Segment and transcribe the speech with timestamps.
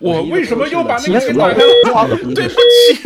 [0.00, 2.08] 我为什么又把那个给打开了？
[2.34, 2.98] 对不起，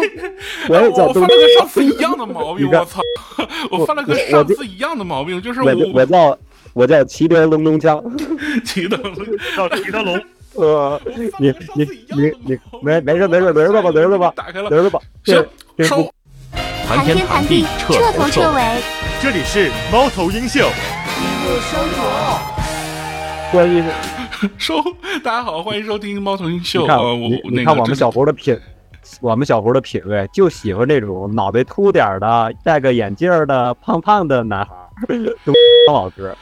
[0.69, 3.03] 我也叫我犯了个上次一样的毛病， 我操！
[3.71, 6.39] 我犯了个上次一样的毛病，就是我我叫
[6.73, 8.01] 我叫齐天龙东江，
[8.65, 8.97] 骑的
[9.57, 10.21] 叫齐德龙，
[10.55, 11.01] 呃，
[11.39, 11.85] 你你
[12.17, 15.01] 你你没没事没事没事吧没事吧打开了没事吧？
[15.25, 15.45] 行
[15.85, 16.09] 收。
[16.87, 18.63] 谈天谈地，彻头彻尾。
[19.21, 20.69] 这里是猫头鹰秀。
[23.51, 23.83] 关于
[24.59, 24.83] 收，
[25.23, 26.83] 大家好，欢迎收听猫头鹰秀。
[26.83, 28.59] 你看呃，我你看我们小胡的品，
[29.21, 34.81] 我们小胡的品味就喜欢那种脑袋秃点儿的、戴个眼镜儿的、胖胖的男孩儿。
[35.45, 35.53] 东
[35.89, 36.33] 老师，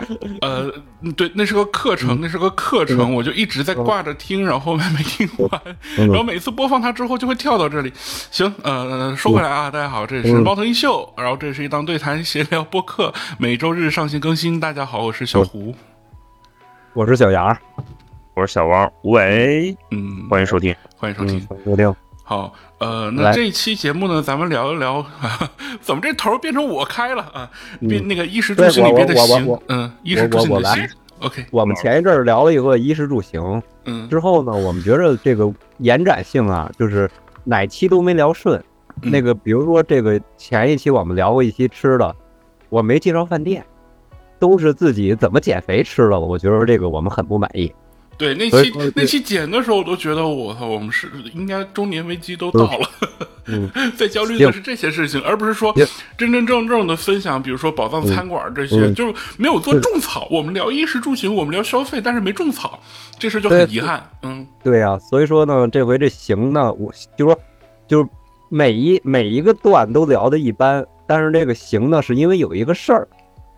[0.43, 0.71] 呃，
[1.17, 5.61] 对，那是个课程，那是个课程，我就一直在挂着听，然后后面没听完，
[5.97, 7.91] 嗯然后每次播放它之后就会跳到这里。
[7.97, 14.61] 行，呃，说回来啊，大家好，这里是嗯猫头鹰秀，然后这是一档对谈闲聊播客，每周日上线更新。
[14.61, 15.75] 大家好，我是小胡，
[16.93, 17.57] 我是小杨，
[18.35, 20.75] 我是小王，喂，嗯，欢迎收听。
[20.97, 21.95] 欢迎收听。
[22.25, 25.05] 好，呃，那这一期节目呢，咱们聊一聊，
[25.83, 27.51] 怎么这头变成我开了啊？
[27.81, 37.11] 变那个衣食住行里边的对我我行我我，嗯，衣食住行，OK，我们前一阵儿聊了一个衣食住行，嗯之后呢，我们觉得这个延展性啊，就是
[37.45, 38.59] 哪期都没聊顺。
[39.03, 42.17] 嗯那个，比如说这个前一期我们聊过一期吃的，
[42.71, 43.63] 我没介绍饭店，
[44.39, 47.71] 都是自己怎么减肥吃的，我觉得这个我们很不满意。
[48.23, 52.89] 对，那期那期剪的时候，我都觉得我操，我们是应该中年危机都到了，
[53.47, 55.75] 嗯， 在焦虑的是这些事情，而不是说
[56.17, 60.29] 真真正正的分享，比如说宝藏餐馆这些，嗯就是没有做种草。
[60.31, 62.79] 我们聊衣食住行，我们聊消费，但是没种草，
[63.19, 64.09] 这事就很遗憾。
[64.23, 67.37] 嗯对呀、所以说呢，这回这行呢，我就说
[67.89, 68.09] 就是
[68.49, 73.09] 每一每一个段都聊的一般，但是这个行呢，是因为有一个事儿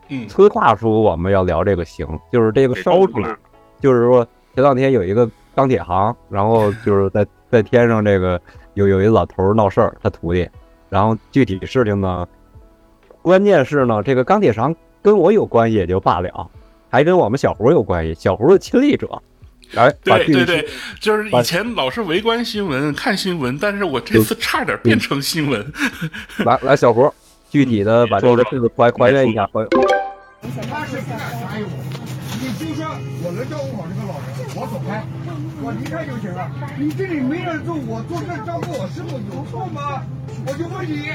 [0.08, 3.36] 嗯催化出我们要聊这个行，就是这个烧出来，
[3.82, 8.40] 就是说前两天有一个钢铁行，然后就是在在天上这个
[8.74, 10.48] 有有一老头闹事儿，他徒弟，
[10.88, 12.26] 然后具体事情呢，
[13.20, 16.48] 关键是呢，这个钢铁行跟我有关系也就罢了，
[16.88, 19.20] 还跟我们小胡有关系，小胡的亲历者，
[19.72, 20.68] 来把具体对对对，
[21.00, 25.72] 就是以前老是围观新闻、看新闻，但是我这次差点变成新闻。
[26.44, 27.12] 来来，小胡，
[27.50, 29.66] 具体的把这个事情还还原一下，还
[32.40, 32.84] 你就说
[33.24, 34.03] 我能照顾好这个
[34.86, 35.02] 开，
[35.62, 36.50] 我离开就行了。
[36.78, 40.02] 你这里没人住，我做这照顾我师傅有错吗？
[40.46, 41.08] 我就问你，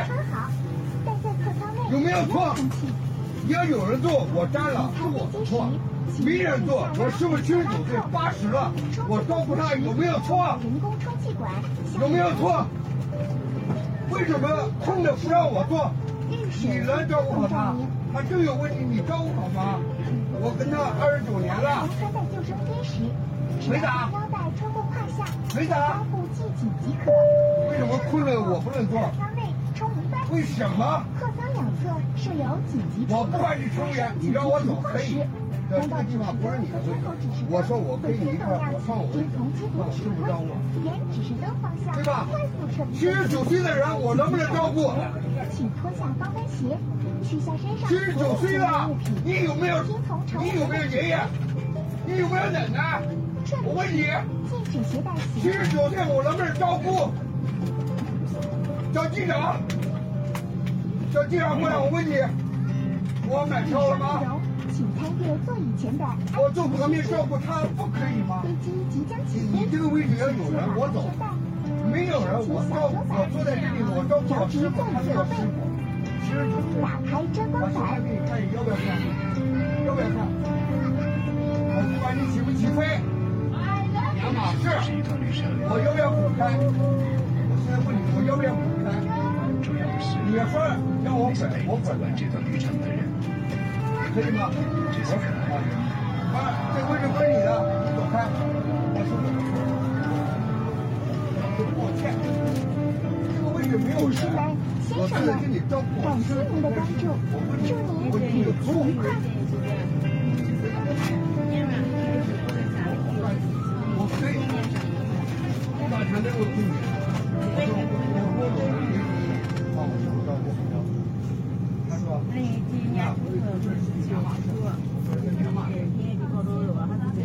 [1.91, 2.55] 有没有错？
[3.45, 5.69] 你要有人做，我占了，是我的错。
[6.25, 8.71] 没人做，我师傅七十九岁，八十了，
[9.07, 10.57] 我照顾他有没有错？
[12.01, 12.65] 有没有错？
[14.11, 14.49] 为什么
[14.83, 15.91] 空的不让我做？
[16.29, 17.75] 你来照顾好他？
[18.11, 19.79] 他真有问题，你照顾好吗？
[20.41, 21.87] 我跟他二十九年了，
[23.67, 27.11] 队长，腰带穿过胯下，队长，腰部系紧即可。
[27.69, 28.99] 为什么困了我不能做？
[29.17, 30.21] 舱内充一半。
[30.31, 31.03] 为什么？
[31.19, 33.19] 客舱两侧设有紧急出口。
[33.19, 35.23] 我不管你乘务员，你让我走可以。
[35.69, 37.05] 这这地方不是你的位置，
[37.47, 40.49] 我说我跟你一块，我上我位置，那我
[40.81, 40.89] 轮
[42.81, 44.89] 不，七十九岁的人，我能不能照顾？
[45.53, 46.73] 请脱下高跟鞋，
[47.21, 48.89] 取下身上七十九岁了，
[49.23, 49.83] 你有没有？
[50.41, 51.19] 你有没有爷爷？
[52.07, 53.03] 你有没有奶奶？
[53.89, 57.09] 七十九岁我能不能照顾？
[58.93, 59.59] 叫机长，
[61.11, 62.13] 叫机长过来，我问你，
[63.27, 64.21] 我买票了吗？
[66.37, 68.43] 我坐旁边照顾他不可以吗？
[68.45, 68.53] 你
[69.57, 71.09] 你这个位置要有人，我走；
[71.91, 75.65] 没有人，我照顾我坐在这里，我照顾我师傅，他是我师傅。
[76.21, 76.77] 七十九岁，
[77.57, 78.85] 我现在给你看，要不要看？
[79.85, 80.29] 要不要看？
[81.73, 83.01] 我不管你起不起飞，
[84.29, 85.01] 亚马逊，
[85.69, 86.53] 我要不要滚开？
[87.49, 88.93] 我现在问你，我要不要滚开？
[90.29, 90.61] 你要说
[91.03, 92.05] 让我滚，我滚了，
[94.13, 94.53] 可以吗？
[94.53, 95.57] 我滚啊！
[96.29, 96.37] 啊，
[96.75, 97.49] 这位置归你的，
[97.81, 98.29] 你走开，
[98.93, 99.57] 我是我的错，
[101.73, 102.13] 抱歉，
[103.33, 104.29] 这个位置没有人，
[104.93, 106.05] 我是来给你照顾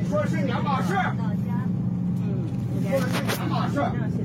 [0.08, 0.94] 说是亚马逊，
[2.74, 3.80] 你说的是两码事，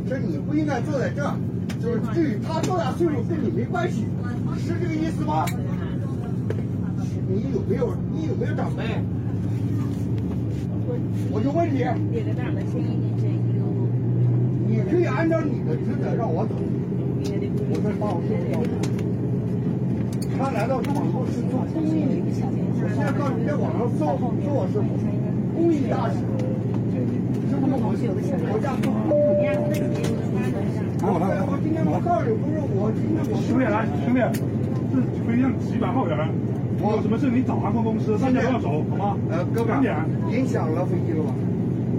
[0.08, 1.36] 这你不应该坐在这儿，
[1.82, 4.06] 就是至于他多大岁数跟你没关系，
[4.58, 5.46] 是这个意思吗？
[7.30, 8.84] 你有没有你有没有长辈？
[11.32, 11.86] 我就问你，
[14.68, 16.56] 你可以按照你的职责让我走，
[17.70, 18.99] 我说把我师傅叫过来。
[20.40, 22.24] 他来到广州是做公益，
[22.80, 24.80] 我现在告诉你，在网上搜说我是
[25.52, 26.24] 公益大使，
[27.52, 27.92] 是不是我
[28.48, 29.12] 国家公益？
[31.04, 34.24] 我今天我告诉你，不是我今天我兄弟来，兄弟，
[34.96, 36.16] 是飞机上几百号人，
[36.80, 39.18] 我有什么事你找航空公司，大家要走，好吗？
[39.30, 39.84] 呃，哥们，
[40.32, 41.36] 影响了飞机了吧？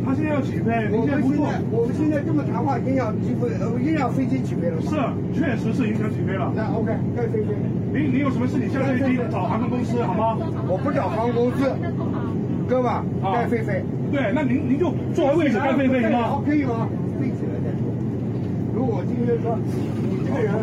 [0.00, 4.88] 他现在要起飞，我您现在不做，们现在我们现在这么谈话，影响机飞，呃，影响飞机起飞了吗？
[4.88, 4.96] 是，
[5.36, 6.48] 确实是影响起飞了。
[6.56, 7.52] 那 OK，该飞飞。
[7.92, 10.38] 您您有什么事你下飞机找航空公司，好吗？
[10.68, 11.66] 我不找航空公司，
[12.68, 13.82] 哥们，该飞飞。
[14.12, 16.38] 对，那您您就坐位置该飞飞行吗？
[16.38, 16.86] 好，可以吗？
[17.18, 17.90] 飞起来再说。
[18.74, 20.54] 如果今天说你这个人，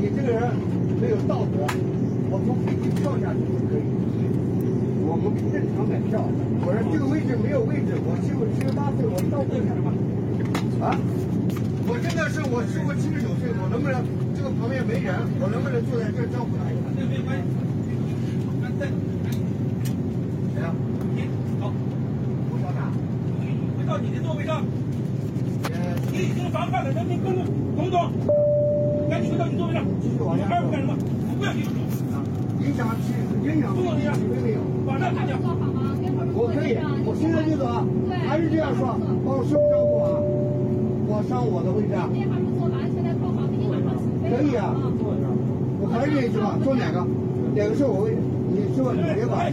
[0.00, 0.48] 你这个人
[0.96, 1.60] 没有道德，
[2.32, 3.84] 我从飞机跳下去就可以。
[5.04, 6.24] 我们正常买票，
[6.64, 9.92] 我说这个位置没有位置，我七十七十八岁，我到不了什么？
[10.80, 10.96] 啊？
[11.84, 14.00] 我真的是我师傅七十九岁，我能不能
[14.40, 16.26] 这个旁边没人，我能不能坐在这儿？
[16.32, 16.88] 照顾他一下？
[16.96, 17.44] 没关系。
[20.56, 20.72] 谁呀？
[21.60, 21.68] 好，
[22.48, 22.88] 我小打。
[23.76, 24.64] 回到你的座位上，
[25.68, 27.44] 呃，你已经妨害了人民公共
[27.76, 28.00] 公众，
[29.12, 29.84] 赶紧回到你座位上。
[30.00, 30.96] 继续往下你干什么？
[30.96, 31.76] 我不要你手，
[32.64, 33.12] 影响起
[33.44, 34.64] 影响飞机起飞没有？
[34.88, 35.36] 马上下降。
[36.32, 37.84] 我可以，我现在就走啊！
[38.24, 40.16] 还是这样说，帮我师傅照顾好，
[41.12, 42.08] 我上我的位置啊。
[44.30, 44.70] 可以啊，
[45.82, 47.04] 我还是这一句话，坐哪个？
[47.56, 48.22] 哪个是我位置？
[48.54, 49.50] 你坐，你别管，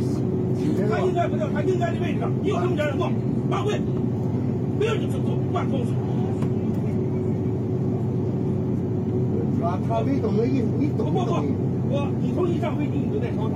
[0.89, 1.13] 他应。
[1.13, 3.09] 该不在他应该的位置上，你有什么责任做？
[3.49, 3.73] 发挥，
[4.77, 5.93] 不要你这做乱空水。
[9.65, 11.43] 啊，他没懂那意思，你懂不懂
[11.89, 13.51] 我你从一上飞机你就在车上，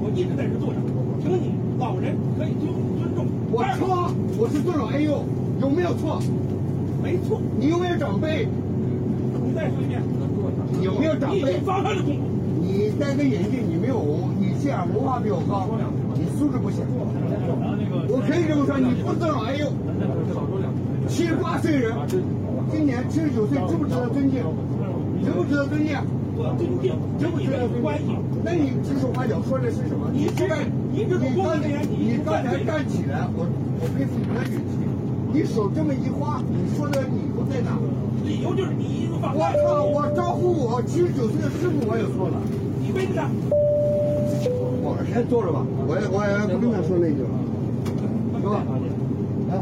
[0.00, 0.80] 我一直在这坐着，
[1.20, 3.26] 请你老人可以尊尊重。
[3.52, 4.10] 我错，
[4.40, 5.22] 我是尊老爱幼，
[5.60, 6.18] 有没有错？
[7.02, 8.48] 没错，你有没有长辈？
[9.44, 10.21] 你再说一遍，你
[10.80, 11.60] 有没有长辈
[12.06, 12.92] 你？
[13.00, 13.98] 戴个眼镜，你没有，
[14.38, 15.66] 你这样文化比我高，
[16.14, 16.84] 你素质不行。
[18.06, 19.66] 我可以这么说，你不尊老爱幼，
[21.08, 21.90] 七十八岁人，
[22.70, 24.44] 今年七十九岁，值不值得尊敬？
[25.24, 25.98] 值不值得尊敬？
[26.36, 27.98] 我尊敬跟你没有关。
[28.44, 30.12] 那你指手画脚说的是什么？
[30.12, 33.48] 你现在，你刚才，你刚才站起来，我
[33.80, 34.78] 我佩服你的勇气。
[35.32, 37.78] 你手这么一划，你说的你在哪？
[38.24, 39.52] 理由就是你一路放我害。
[39.58, 39.84] 操！
[39.84, 42.40] 我招呼我七十九岁的师傅，我也错了。
[42.80, 43.28] 你背着他。
[44.84, 47.28] 我先坐着吧，我也我也不跟他说那句了，
[48.40, 48.64] 是吧？
[49.50, 49.60] 来，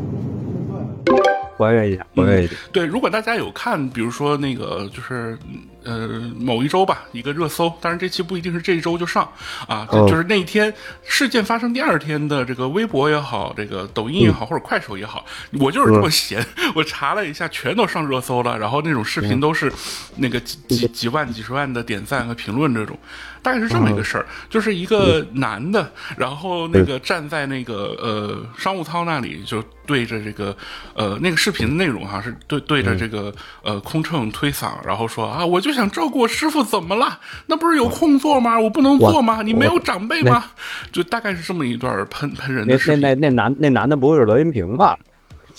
[1.58, 2.54] 还原一下，还原一下。
[2.72, 5.36] 对，如果大家有看，比如说那个就是
[5.84, 9.24] 呃某一周吧，一个热搜，当然这期不一定是这一周就上
[9.66, 10.06] 啊，哦。
[10.08, 10.72] 就是那一天
[11.02, 15.24] 事件发生第二天的这个微博也好，这个抖音也好，或者快手也好，
[15.58, 16.44] 我就是这么闲，
[16.74, 19.72] 我查了一下，全都上热搜了，然后那种视频都是
[20.16, 22.98] 那个几几几万、几十万的点赞和评论这种。
[23.42, 30.56] 大概是这么一个事儿，就是一个男的，然后那个站在那个呃商务舱那里，就对着这个
[30.94, 33.32] 呃那个视频的内容哈、是对对着这个
[33.62, 37.18] 呃空乘推搡，然后说啊，我就想照顾我师傅，怎么了？
[37.46, 38.58] 那不是有空座吗？
[38.58, 39.42] 我不能坐吗？
[39.42, 40.44] 你没有长辈吗？
[40.92, 43.00] 就大概是这么一段喷喷人那那的视频。
[43.00, 44.98] 那那男那男的不会是罗云平吧？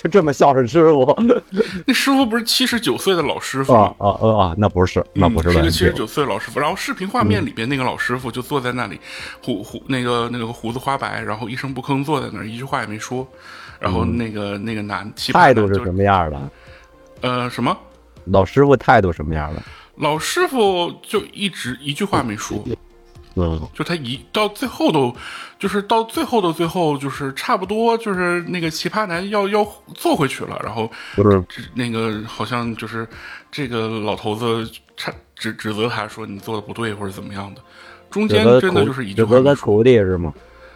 [0.02, 1.16] 就这么孝顺师傅
[1.86, 3.94] 那师傅不是七十九岁的老师傅吗？
[4.00, 4.56] 啊啊啊啊！
[4.58, 9.00] 那不是，那不是七十九岁的老师傅，然后视频画面里边那个老师傅就坐在那里，
[9.44, 13.28] 胡胡那个那个胡子花白，然后一声不吭坐在那儿，一句话也没说。
[13.80, 16.42] 然后那个、那个男态度是什么样的？
[17.22, 17.76] 呃什么？
[18.26, 19.62] 老师傅态度什么样的？
[19.98, 22.76] 老师傅就一直一句话没说，嗯，
[23.74, 25.16] 就他一到最后都，
[25.58, 33.08] 就是到最后的最后，就是差不多就是那个奇葩男要要坐回去了，然后不是那个好像就是
[33.52, 37.62] 这个老头子差指指责他说你做的不对或者怎么样的，
[38.10, 39.44] 中间真的就是一句指话没说。
[39.44, 40.34] 责他徒弟是吗？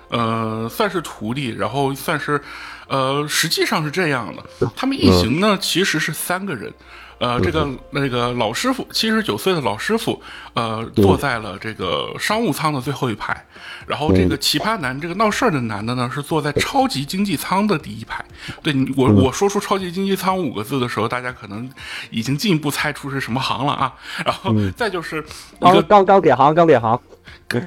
[0.10, 2.40] 呃，算是徒弟，然后算是，
[2.88, 6.72] 呃，实际上是这样的，他们一行呢其实是三个人，
[7.18, 10.22] 呃，这个那个老师傅，七十九岁的老师傅，
[10.54, 13.46] 呃，坐在了这个商务舱的最后一排，
[13.88, 18.24] 然后这个奇葩男，这个闹事儿的男的呢是坐在超级经济舱的第一排。
[18.62, 21.70] 对你，我我说出超级经济舱五个字的时候，大家可能
[22.10, 23.94] 已经进一步猜出是什么行了啊。
[24.26, 25.24] 然后再就是
[25.60, 27.00] 一钢个钢钢铁行，钢铁行，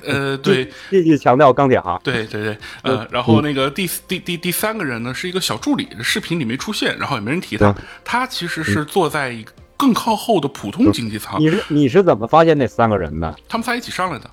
[0.04, 1.98] 呃， 对，继续强调钢铁侠。
[2.02, 7.74] 对对对，呃，然后那个第第第第三个人呢是一个小助理，视频里没出现，然后也没人提他嗯，
[8.04, 13.34] 他其实是坐在一个更靠后的普通经济舱，你是你是怎么发现那三个人的？
[13.48, 14.30] 他们仨一起上来的。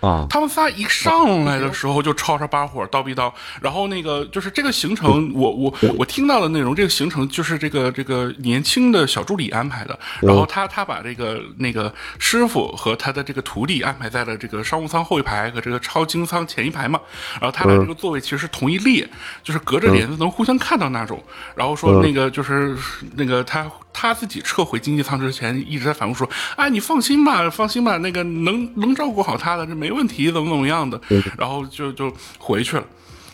[0.00, 16.98] 啊，他们仨一上来的时候就吵吵把火叨逼叨，然后那个就是这个行程，我我我听到的内容，这个行程就是这个这个年轻的小助理安排的，然后他他把这个那个师傅和他的这个徒弟安排在了这个商务舱后一排和这个超经舱前一排嘛，
[17.40, 19.06] 然后他俩这个座位其实是同一列，
[19.42, 21.22] 就是隔着帘子能互相看到那种，
[21.54, 22.76] 然后说那个就是
[23.16, 31.00] 那个他他自己撤回经济舱之前一直在反复说，哎，你放心吧，放心吧，那个能能照顾好他的，这没问题，怎么怎么样的，
[31.36, 32.84] 然后就就回去了。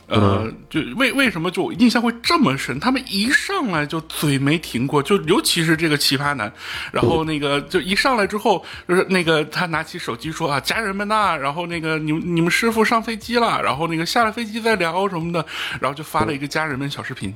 [0.09, 2.79] 呃，就为为什么就印象会这么深？
[2.79, 6.53] 他们一上来就嘴没停过，就尤其是这个奇葩男，
[6.93, 15.45] 然后那个就一上来之后，就是那个他拿起手机说啊，家人们呐，然后那个你们你们师傅上飞机了，然后那个下了飞机再聊什么的，
[15.81, 17.35] 然后就发了一个家人们小视频，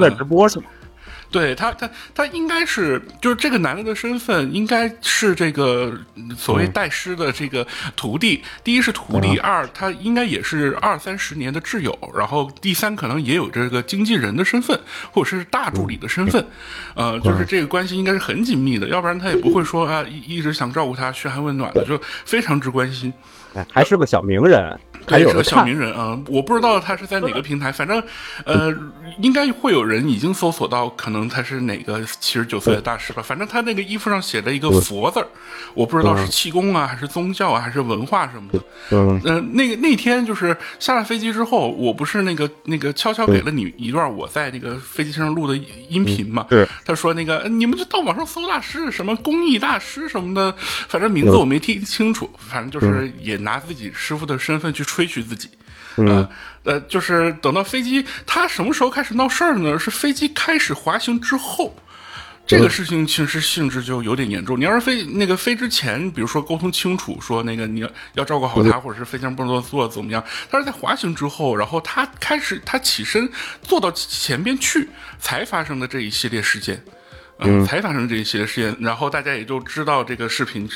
[0.00, 0.64] 在直播是吗？
[1.30, 5.92] 对他，他他应该是就是这个男的的身份，应该是这个
[6.36, 8.42] 所谓代师的这个徒弟。
[8.64, 14.78] 第一是徒弟，二他应该也是二三十年的挚友，然后第三可能也有这个经纪人的身份，
[15.12, 16.44] 或者是大助理的身份。
[16.94, 23.12] 呃，就是这个关系应该是很紧密的，要不然他也不会说啊一一直想照顾他，嘘寒问暖的，就非常之关心。
[23.70, 28.02] 还是个小名人，还有个小名人啊，我不知道他是在哪个平台，反正
[28.44, 28.72] 呃，
[29.20, 33.22] 应该会有人已经搜索到，可能他是哪个七十九岁的大师吧。
[33.22, 35.26] 反正他那个衣服上写了一个佛字儿，
[35.74, 38.60] 我不知道是气功啊，还是宗教啊，还是文化什么的。
[38.90, 45.56] 嗯，呃，那个那天就是下了飞机之后，我不是那个那个悄悄给了你一段我在那个飞机上录的
[45.88, 46.46] 音频嘛？
[46.50, 50.54] 对，他说那个你们就到网上搜大师，什么公益大师什么的，
[50.88, 53.38] 反正名字我没听清楚，反正就是也。
[53.38, 55.48] 拿自己师傅的身份去吹嘘自己，
[55.96, 56.28] 嗯，
[56.64, 59.78] 呃，就是等到飞机，它什么时候开始闹事儿呢？
[59.78, 61.72] 是飞机开始滑行之后，
[62.44, 64.58] 这个事情其实性质就有点严重。
[64.58, 70.24] 你要是飞那个飞之前，比如说沟通清楚，说那个你要要照顾好他，或者是飞行不能做怎么样？
[70.50, 73.30] 但是在滑行之后，然后他开始他起身
[73.62, 74.88] 坐到前边去，
[75.20, 76.82] 才发生的这一系列事件。
[77.40, 80.68] 嗯，才发生这些事情，然后大家也就知道这个视频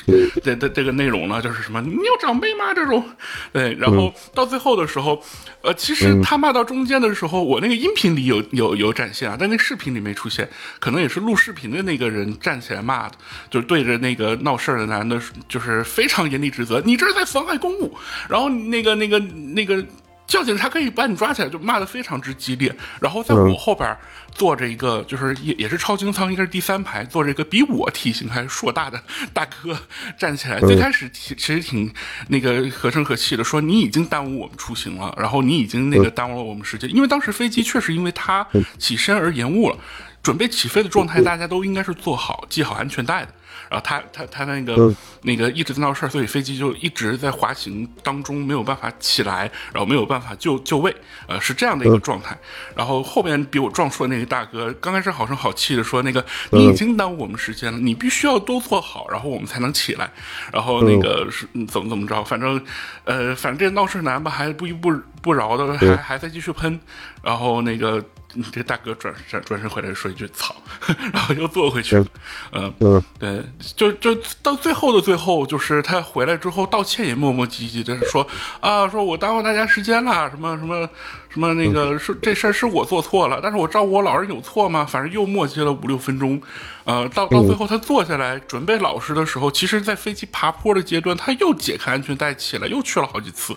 [0.44, 2.72] 的的这个内容了，就是什么你有长辈吗？
[2.72, 3.04] 这种，
[3.52, 5.20] 对，然后到最后的时候，
[5.62, 13.16] 呃，其实他骂到中间的时候，我那个音频里有有有展现啊，但那视频里没出现，可能也是录视频的那个人站起来骂的，
[13.50, 17.96] 就是对着那个闹事儿的男的，就是非常严厉指责，你这是在妨碍公务，
[18.28, 19.84] 然后那个那个那个。
[20.32, 22.74] 叫警察可以把你抓起来，就骂的非常之激烈。
[23.02, 23.94] 然后在我后边
[24.34, 28.98] 坐着一个，就是也也是超经舱，应该是第三排，坐着一个比我体型还硕大的
[29.34, 29.78] 大哥
[30.16, 30.58] 站起来。
[30.60, 31.92] 最开始其实挺
[32.28, 38.46] 那个和声和气的，说你已经耽误我们出行了，然后你已经那个耽误了我们时间，因为当时飞机确实因为他
[38.78, 39.76] 起身而延误了。
[40.22, 43.34] 准备起飞的状态，大家都应该是做好系好安全带的。
[43.72, 50.94] 然后他他他那个那个一直在闹事儿，所以飞机就一直在滑行当中没有办法起来，然后没有办法就就位，
[51.26, 52.36] 呃，是这样的一个状态。
[52.76, 60.10] 然后后边比我壮硕的那个大哥，刚开始好声好气的说：“那个你已经耽误我们时间了，你必须要都做好，然后我们才能起来。”
[60.52, 62.62] 然后那个是怎么怎么着，反正
[63.04, 66.78] 呃，反正这闹事男吧，还不依不不饶的，还还在继续喷。
[67.22, 68.04] 然后那个。
[68.52, 70.54] 这大哥转转转身回来说一句“操”，
[71.12, 72.06] 然后又坐回去了。
[72.52, 73.42] 嗯嗯，对，
[73.76, 78.26] 就就到最后的最后，就是他回来之后道歉也磨磨唧唧的说
[78.60, 80.88] 啊，说我耽误大家时间了，什么什么
[81.28, 84.84] 什么那个是这事儿是我做错了，但是我照顾我老人有错吗？
[84.84, 86.40] 反正又磨叽了五六分钟。
[86.84, 93.56] 呃，到到最后他坐下来准备老实的时候，其实在飞机爬坡的阶段，他又解开安全带起来，又去了好几次。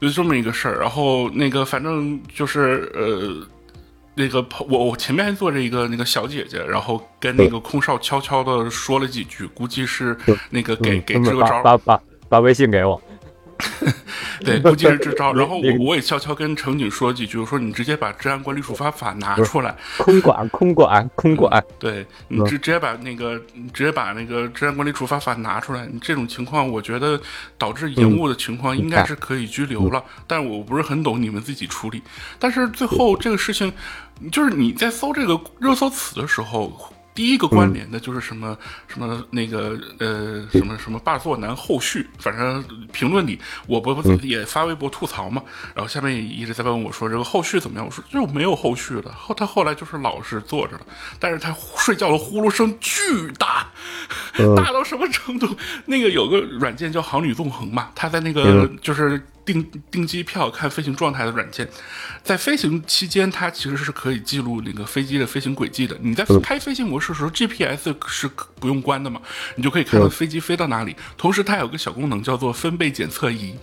[0.00, 3.46] 就这么一个事儿，然后那个反正就是呃，
[4.14, 10.16] 那个我我前面还坐着一个那个小姐姐，然后跟那个空少悄悄的说了几句，估计是
[10.50, 13.00] 那个给给支个招，把把把微信给我。
[14.40, 15.32] 对，估计是支招。
[15.36, 21.64] 然后我我也悄悄跟乘警说几句，我说你直接把治安管理处罚法拿出来，空管空管 空管。
[21.78, 23.38] 对你直直接把那个
[23.72, 25.86] 直接把那个治安管理处罚法拿出来。
[25.86, 27.20] 你这种情况，我觉得
[27.56, 30.02] 导致延误的情况应该是可以拘留了。
[30.26, 32.02] 但我不是很懂，你们自己处理。
[32.38, 33.72] 但是最后这个事情，
[34.30, 36.92] 就是你在搜这个热搜词的时候。
[37.18, 38.56] 第一个关联的就是什么
[38.86, 45.42] 什么那个呃什么什么霸座男后续，反正评论里我不也发微博吐槽嘛，
[45.74, 47.84] 然后下面也一直在问我说这个后续怎么样？
[47.84, 49.12] 我说就没有后续了。
[49.18, 50.86] 后他后来就是老实坐着了，
[51.18, 53.02] 但是他睡觉的呼噜声巨
[53.36, 53.66] 大，
[54.38, 54.54] 嗯。
[54.54, 55.48] 大到什么程度？
[55.86, 58.78] 那个有个软件叫航旅纵横嘛，他在那个嗯。
[58.80, 59.20] 就是
[59.52, 61.66] 订订机票看飞行状态的软件，
[62.22, 65.96] 在飞行期间，它其实是可以记录那个飞机的飞行轨迹的。
[66.02, 68.28] 你在嗯开飞行模式的时候，GPS 是
[68.60, 69.20] 不用关的嘛，
[69.56, 70.94] 你就可以看到嗯飞机飞到哪里。
[71.16, 73.54] 同时，它有个小功能叫做分贝检测仪，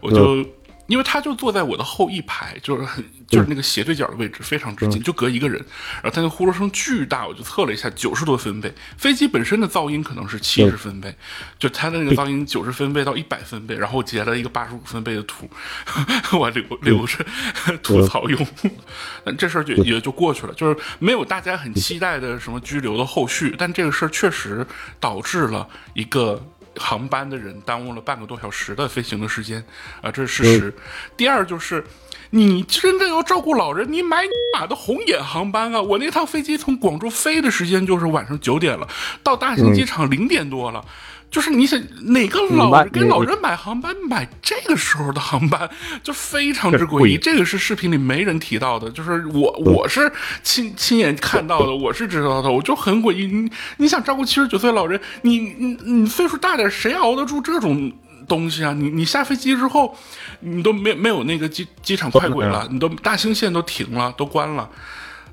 [0.00, 0.42] 我就。
[0.86, 5.58] 因为他就坐在我的后一排，就是很就是那个斜对角的位置，非常之近，就隔一个人。
[6.02, 8.72] 然后他那呼噜声巨大，我就测了一下，九十多分贝。
[8.96, 11.14] 飞机本身的噪音可能是七十分贝，
[11.58, 15.48] 就他的那个噪音九十分贝到一百分贝，然后我截了一个八十五分贝的图，
[16.38, 17.24] 我留留着
[17.82, 18.46] 吐槽用。
[19.24, 24.66] 但这事儿就也就过去了，就是没有大家很期待的什么拘留的后续，但这个事儿确实
[25.00, 26.44] 导致了一个。
[26.78, 29.64] 航班的人耽误了半个多小时的飞行的时间，
[30.00, 30.74] 啊，这是事实。
[31.16, 31.84] 第二就是，
[32.30, 35.80] 你真正要照顾老人，你买你妈的红眼航班啊！
[35.80, 38.86] 我那趟飞机从广州飞的时间就是晚上九点了，
[39.22, 40.84] 到大兴机场零点多了。
[41.30, 45.68] 就是你想哪个老人给老人买航班买这个时候的航班，
[46.02, 47.18] 就非常之诡异。
[47.18, 50.10] 这个是视频里没人提到的，就是我我是
[50.42, 53.26] 亲亲眼看到的， 我是知道的，我就很诡异。
[53.26, 57.92] 你你想照顾七十九岁老人，你你你岁数大点，谁熬得住这种
[58.26, 58.72] 东西啊？
[58.72, 59.94] 你你下飞机之后，
[60.40, 64.70] 你都没没有那个机机场快轨了，你都大兴线都停了，都关了，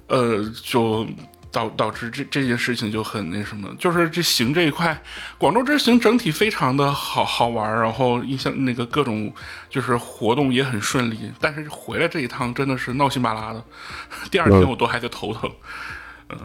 [0.08, 1.08] 呃，就。
[1.54, 5.00] 导导致这这件事情就很那什么，就是这行这一块，
[5.38, 9.32] 广州之行整体非常的好好玩，然后印象那个各种
[9.70, 13.64] 就是活动也很顺利，但是回来这一趟真的是闹心巴拉的，
[14.32, 15.50] 第二天我都还在头疼，
[16.30, 16.40] 嗯，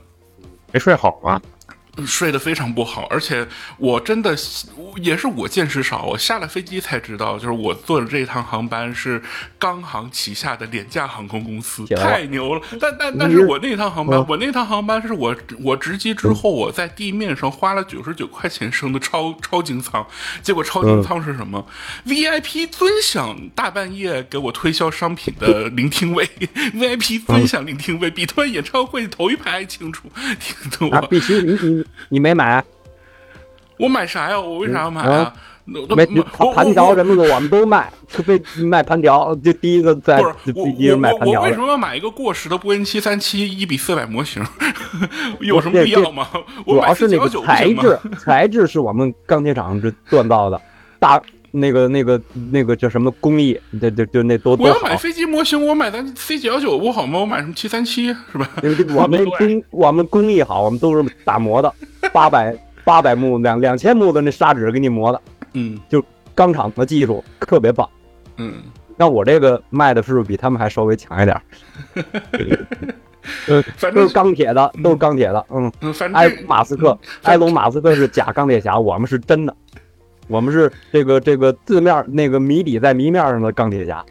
[0.73, 1.41] 没睡好吗？
[2.07, 4.37] 睡得非常不好，而且我真的
[5.03, 9.23] 也是我见识少，我下了飞机才知道，就是我坐的这一趟航班是
[9.59, 12.63] 刚航旗下的廉价航空公司，太牛了。
[12.81, 20.07] 但但但是我那趟航班，我那趟航班是我我值机之后，我在地面上花了九十九块钱升的超超经舱，
[20.43, 21.67] 结果超经舱是什么
[22.07, 26.29] ？VIP 尊享大半夜给我推销商品的聆听位
[26.75, 31.01] ，VIP 尊享聆听位比他们演唱会头一排还清楚，听懂吗？
[31.11, 31.85] 必须你你。
[32.09, 32.63] 你没买？
[33.79, 34.41] 我买啥呀？
[34.41, 35.33] 我为啥要买啊？
[35.71, 36.07] 没
[36.55, 40.19] 盘条什么的，我们都卖，特别卖盘条，就第一个在
[40.55, 41.43] 第一个卖盘条。
[41.43, 44.43] 我为什么要买一个过时的波音七三七一比四百模型？
[45.41, 46.27] 有什么必要吗？
[46.65, 50.59] 主要是那个材质，材质是我们钢铁厂这锻造的，
[50.99, 51.21] 大
[51.51, 53.59] 那个那个那个叫什么工艺？
[53.81, 57.19] 对对就那多多我要买飞机模型，我买咱 C 九幺九不好吗？
[57.21, 58.49] 我买什么七三七是吧？
[58.95, 61.73] 我们工 我们工艺好，我们都是打磨的，
[62.13, 65.21] 八百八百目两两千目的那砂纸给你磨的，
[65.55, 67.89] 嗯，就钢厂的技术特别棒，
[68.37, 68.55] 嗯。
[69.01, 71.41] 那我这个卖的是不是比他们还稍微强一点？
[73.47, 75.71] 呃，都是钢铁的，都是钢铁的，嗯。
[76.15, 79.55] 埃马斯克，埃隆马斯克是假钢铁侠，我们是真的。
[80.29, 84.05] 我们是这个这个字面那个谜底在谜面上的钢铁侠。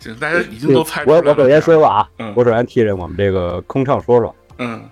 [0.00, 4.34] 行， 大家已经都猜出我我首先说说啊，嗯、我首先替着我们这个空乘说说。
[4.58, 4.82] 嗯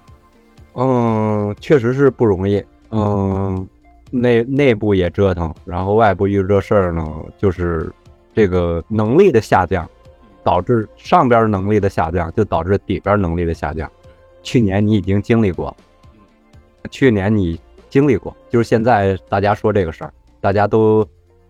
[0.74, 2.64] 嗯，确实是不容易。
[2.90, 3.68] 嗯，
[4.10, 7.04] 内内部也折腾，然后外部遇这事儿呢，
[7.36, 7.90] 就是
[8.34, 9.88] 这个能力的下降，
[10.44, 13.90] 导致上边能力的下降，就导致底边能力的下降。
[14.44, 15.76] 去年你已经经历过，
[16.88, 17.60] 去年你。
[17.96, 21.02] 经历过，就是现在大家说这个事儿，大家都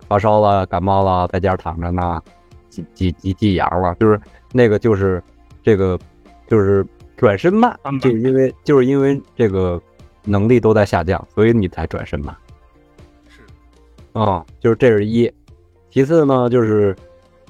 [0.07, 2.23] 发烧了、感冒了，在家躺着呢，
[2.71, 4.21] 挤挤挤挤阳了，就是
[4.53, 5.21] 那个就是
[5.61, 5.99] 这个
[6.47, 9.83] 就是转身慢，就是因为就是因为这个
[10.23, 12.33] 能力都在下降，所以你才转身慢。
[13.29, 13.43] 是，
[14.13, 15.29] 啊、嗯，就是这是一。
[15.91, 16.95] 其次呢，就是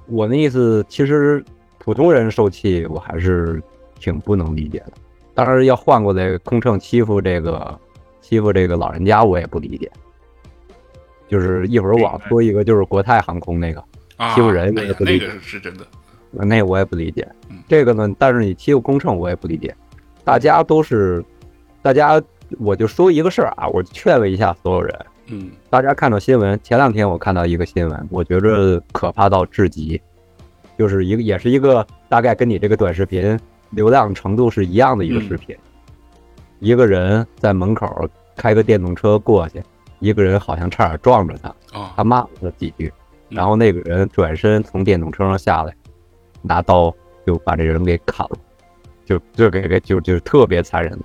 [0.07, 1.45] 我那意思，其实
[1.77, 3.63] 普通人受气，我还是
[4.01, 4.93] 挺不能理解的。
[5.35, 7.79] 当然要换过来，空乘欺负这个。
[8.29, 9.89] 欺负这个老人家，我也不理解。
[11.29, 13.81] 就是一会儿我说一个，就是国泰航空那个
[14.35, 15.27] 欺负人，那也不理解。
[15.29, 15.87] 那个是真的，
[16.33, 17.25] 那我也不理解。
[17.49, 19.73] 嗯、这个呢，但是你欺负空乘，我也不理解。
[20.25, 21.25] 大家都是，
[21.83, 22.21] 大家
[22.59, 25.07] 我就说一个事儿啊，我劝慰一下所有人。
[25.29, 30.01] 嗯，大家看到新闻，前两天我看到一个新闻，我觉着可怕到至极，
[30.77, 33.39] 就是一个也是一个大概跟你这个短视频
[33.71, 35.55] 流量程度是一样的一个视频。
[35.55, 35.66] 嗯
[36.59, 39.63] 一个人在门口开个电动车过去，
[39.99, 42.93] 一个人好像差点撞着他，哦、他骂了他几句，
[43.29, 45.75] 然后那个人转身从电动车上下来，
[46.43, 46.95] 拿刀
[47.27, 48.39] 就把这人给砍了，
[49.05, 50.99] 就就给给就就特别残忍。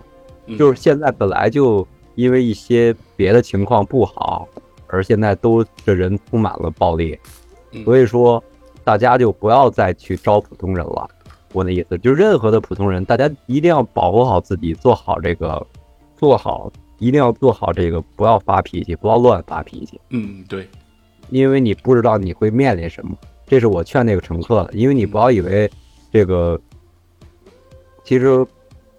[0.45, 0.57] 嗯。
[0.57, 1.85] 就是现在本来就
[2.15, 4.47] 因为一些别的情况不好，
[4.87, 7.19] 而现在都这人充满了暴力，
[7.71, 7.83] 嗯。
[7.83, 8.43] 所以说
[8.83, 11.09] 大家就不要再去招普通人了。
[11.53, 15.65] 我的意思，就是任何的普通人，大家一定要保护好自己，做好这个，
[16.17, 20.67] 做好一定要做好这个，不要发脾气，不要乱发脾气，嗯，对，
[21.29, 23.15] 因为你不知道你会面临什么。
[23.47, 25.69] 这是我劝那个乘客的，因为你不要以为
[26.11, 26.59] 这个，
[28.03, 28.45] 其实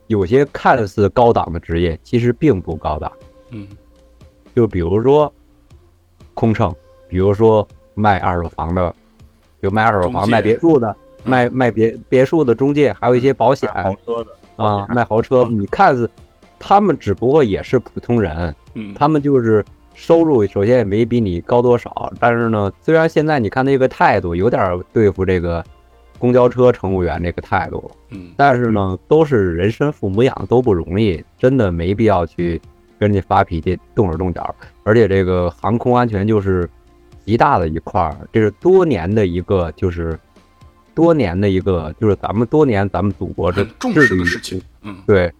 [0.08, 3.10] 有些看似高档的职业，其实并不高档。
[3.50, 3.66] 嗯
[4.54, 5.32] 就比如说
[6.34, 6.74] 空乘，
[7.08, 8.94] 比如说卖二手房的，
[9.60, 15.44] 有卖二手房、卖别墅的、卖卖别别墅的中介，还有一些保险豪车的啊，卖豪车。
[15.50, 16.08] 你看似
[16.58, 25.64] 他们只不过也是普通人，嗯，他们就是收入首先也没比你高多少，但是呢，虽然现在你看那个态度有点对付这个
[26.18, 32.60] 公交车乘务员这个态度，嗯但是呢，都是人生父母养，都不容易，真的没必要去
[32.98, 34.54] 跟人家发脾气、动手动脚。
[34.84, 36.68] 而且这个航空安全就是
[37.24, 40.18] 极大的一块儿，这是多年的一个，就是
[40.94, 45.32] 多年的一个，就是咱们多年咱们祖国这重视的事情，嗯对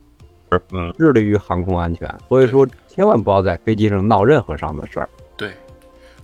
[0.70, 5.08] 嗯，致力于航空安全，所以说千万不要在飞机上闹任何上的事儿。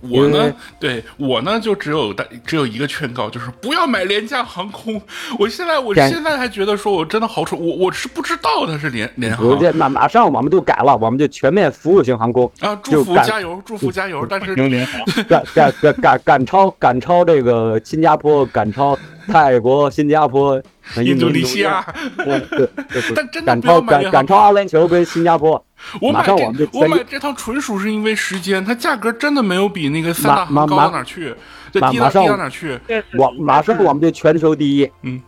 [0.01, 5.01] 我呢，对我呢，就只有大只有一个劝告，就是不要买廉价航空。
[5.37, 14.25] 我现在我现在还觉得说我真的好蠢，我我是不知道它是廉廉航马马上我们就改了，我们就全面服务型航空，啊，祝福加油，祝福加油。
[14.29, 20.61] 但是英联航赶赶赶赶赶超赶超这个新加坡，赶超泰国、新加坡、
[21.03, 21.85] 印度尼西亚，
[22.17, 24.27] 对对对，但真的赶不要超赶赶。
[24.27, 25.63] 超阿联酋跟新加坡，
[26.01, 31.35] 我买这就我买这趟纯属是因为时间，它价格真的没有比那个三大行高到哪儿去，
[31.71, 32.79] 对，低到低到哪儿去。
[33.17, 34.89] 我马上我们就全球第一。
[35.03, 35.21] 嗯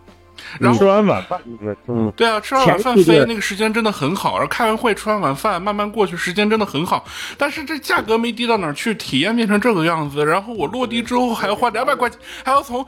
[0.60, 1.40] 然后吃完晚饭，
[1.88, 7.06] 嗯，对啊，吃完晚饭飞那个时间真的很好，然后开完会吃完晚饭慢慢过去，时间真的很好。
[7.38, 12.84] 但是这价格没低到哪儿去，体验变成这个样子，然后我落地之后还要花两百块钱，还要从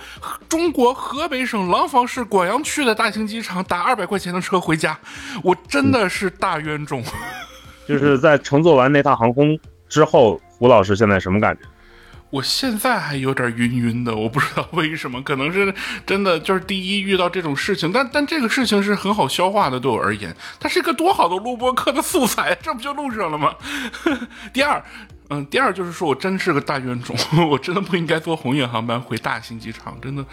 [0.50, 4.98] 中国河北省廊坊市广阳区的大兴机场打二百块钱的车回家，
[5.44, 7.04] 我真的是大冤种。
[7.88, 11.62] 就是在乘坐完那趟航空之后，胡老师现在什么感觉？
[12.30, 15.72] 我现在还有点晕晕的，我不知道为什么，可能是
[16.04, 23.54] 真的就是第一遇到这种事情，但但这个事情是很好消化的，对我而言，它是一个多好的录播课的素材，这不就录上了吗？
[24.52, 24.84] 第二，
[25.30, 27.16] 嗯，第二就是说我真是个大冤种，
[27.52, 30.26] 我真的不应该坐红眼航班回大兴机场，真的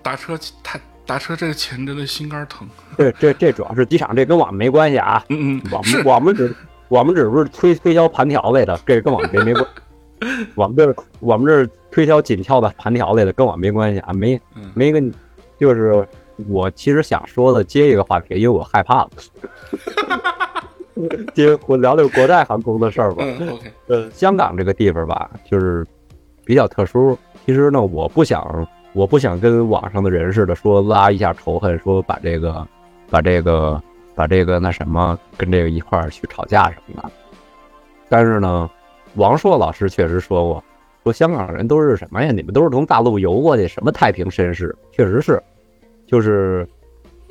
[0.00, 2.68] 打车太打车这个钱真的心肝疼。
[2.96, 5.20] 对这这主要是机场，这跟我们没关系啊。
[5.28, 6.54] 嗯嗯，我是们我们只
[6.92, 9.66] 我们只是推推销盘条类的，这跟我们没没关。
[10.54, 15.10] 我们这我们这推销紧俏的盘条类的，跟我没关系啊，没嗯没跟，
[15.58, 16.06] 就是
[16.48, 19.10] 我其实想说的接一个话题，因为我害怕了。
[21.34, 23.24] 接我聊聊国泰航空的事儿吧。
[23.26, 25.86] 嗯，OK，呃，香港这个地方吧，就是
[26.44, 27.18] 比较特殊。
[27.46, 32.68] 其实呢，我不想，我不想跟网上的人似的说拉一下仇恨，说把这个，
[33.08, 33.82] 把这个，
[34.14, 37.10] 把这个那什么跟这个一块儿去吵架什么的。
[38.08, 38.70] 但是呢，
[39.14, 40.64] 王朔老师确实说过，
[41.02, 42.30] 说香港人都是什么呀？
[42.30, 44.76] 你们都是从大陆游过去，什么太平绅士？
[44.90, 45.42] 确实是，
[46.06, 46.68] 就是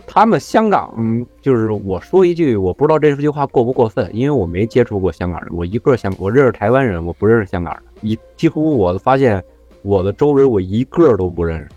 [0.07, 9.43] 他们香港，嗯，就是我说一句，我不知道这句话过不过分，因为我没接触过香港人，我一个香，我认识台湾人，我不认识香港人，一几乎我发现
[9.83, 11.69] 我的周围我一个都不认识。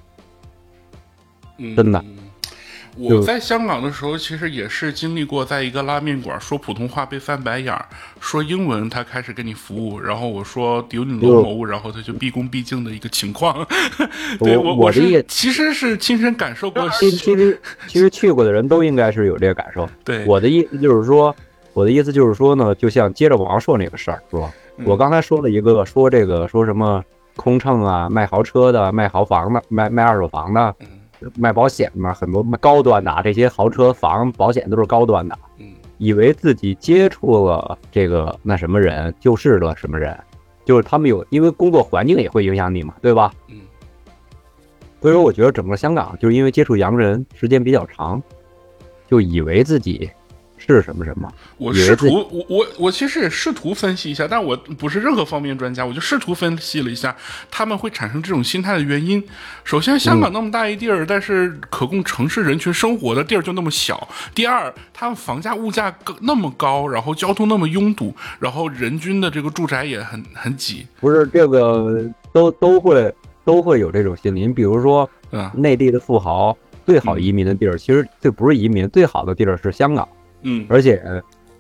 [1.59, 2.03] 嗯真的。
[2.97, 7.85] 我在香港的时候，其实也是经历过，在一个拉面馆说普通话被翻白眼儿，
[8.21, 13.67] 说英文他开始给你服务，然后我说有你罗某，然后他就毕恭毕敬的一个情况。
[14.39, 16.89] 对我我是其实是亲身感受过。
[16.91, 19.89] 其其实其实去过的人都应该是有这个感受。
[20.05, 21.35] 对，我的意思就是说，
[21.73, 27.03] 我的意思就是说呢，就像接着王朔那个事儿说，嗯我刚才说了一个说这个说什么
[27.37, 30.87] 空乘啊，卖豪车的、卖豪房的、卖卖二手房的、嗯
[31.37, 35.67] 卖保险嘛，很多卖高端的啊，这些豪车、房、保险都是高端的，嗯。
[35.99, 40.19] 以为自己接触了这个那什么人，就是了什么人，
[40.65, 43.33] 就是他们有，因为工作环境也会影响你嘛，对吧？
[43.49, 43.61] 嗯。
[45.01, 48.23] 所以说，我觉得整个香港就是因为接触洋人时间比较长，
[49.07, 50.11] 就以为自己
[50.69, 51.33] 是什么什么。
[51.57, 57.15] 我试图，我我我其实也试图分析一下，但我不是任何方面专家，我就试图分析了一下
[57.51, 59.23] 他们会产生这种心态的原因。
[59.65, 64.09] 首先，香港那么大一地儿，但是可供城市人群生活的地儿就那么小。
[64.35, 74.47] 第二，他们房价物价高那么高，然后交通那么拥堵，然后人均的这个住宅也很很挤，不是这个都都会都会有这种心理。
[74.47, 75.51] 你比如说，嗯？
[75.55, 80.07] 内地的富豪最好移民的地儿，其实这不是移民，最好的地儿是香港，
[80.45, 81.03] 嗯而且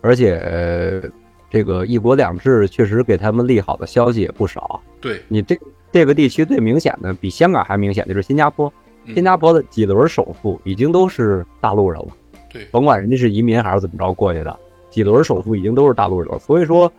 [0.01, 1.11] 而且、呃
[1.51, 4.83] 这个一国两制确实给他们利好的消息也不少。
[5.01, 5.57] 对，你这
[5.93, 8.67] 这个地区最明显的，比香港还明显的就是新加坡。
[9.05, 12.09] 嗯新加坡的几轮首富已经都是大陆人了，
[12.51, 14.59] 对甭管人家是移民还是怎么着过去的，
[14.91, 16.39] 几轮首富已经都是大陆人了。
[16.39, 16.91] 所以说，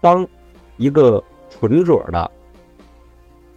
[0.00, 0.26] 当
[0.78, 2.30] 一个纯种的，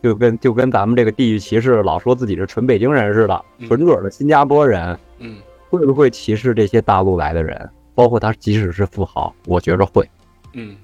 [0.04, 5.38] 就跟就跟咱们这个地域歧视老说自己是纯北京人似的，嗯纯种的新加坡人嗯，
[5.78, 7.70] 会不会歧视这些大陆来的人？
[7.94, 10.06] 包括他即使是富豪，我觉着会，
[10.54, 10.76] 嗯，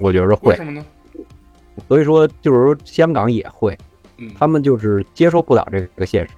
[0.00, 0.56] 我觉着为会。
[0.56, 0.84] 什么呢？
[1.88, 3.78] 所以说，就是说香港也会，
[4.18, 6.34] 嗯，他们就是接受不了这个现实，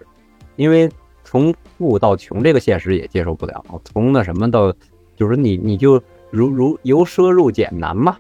[0.56, 0.88] 因为
[1.24, 4.72] 从富到穷这个现实也接受不了，从那什么到，
[5.16, 8.18] 就是你你就如如由奢入俭难嘛，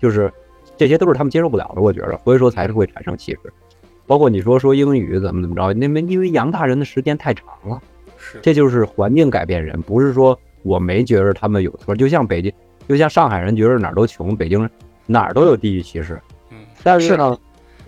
[0.00, 0.32] 就是
[0.76, 3.52] 这些都是他们接受不了的，我觉得，所以说才是会产生歧视。
[4.10, 7.80] 包括你说说英语怎么怎么着，那么因为洋大人的时间太长了，
[8.18, 12.52] 是，这就是环境改变人，不是说我没觉着他们有错，就像北京，
[12.88, 14.70] 就像上海人觉得哪儿都穷，北京人
[15.06, 16.20] 哪儿都有地域歧视。
[16.50, 17.38] 嗯，但是呢，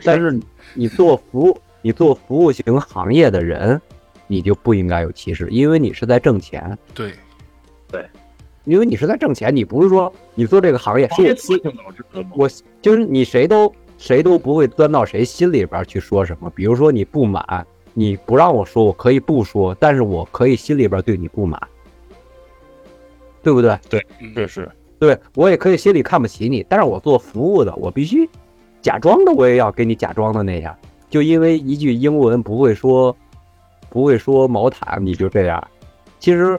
[0.05, 0.39] 但是
[0.75, 3.83] 你做服务，你做服务型行业的人，
[4.29, 7.13] 你就不应该有歧视，因为你是在挣钱，对，
[7.91, 8.07] 对。
[8.65, 12.29] 因为你是在挣钱，你不是说你做这个行业是我行业雌性导致的嘛。
[12.37, 12.49] 我
[12.81, 16.51] 就是你谁都谁都不会钻到谁心里边去说什么。
[16.51, 21.61] 比如说你不满，你不让我说，我可以不说，但是我可以心里边对你不满，
[23.45, 23.79] 对不对？
[23.89, 28.29] 对是是，对我也可以心里看不起你，但是我做服务的，我必须
[28.81, 30.77] 假装的，我也要给你假装的那样。
[31.09, 33.17] 就因为一句英文不会说，
[33.89, 35.65] 不会说毛毯，你就这样。
[36.19, 36.59] 其实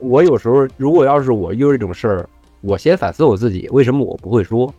[0.00, 2.28] 我有时候，如果要是我遇到这种事儿，
[2.62, 4.74] 我先反思我自己，为什么我不会说？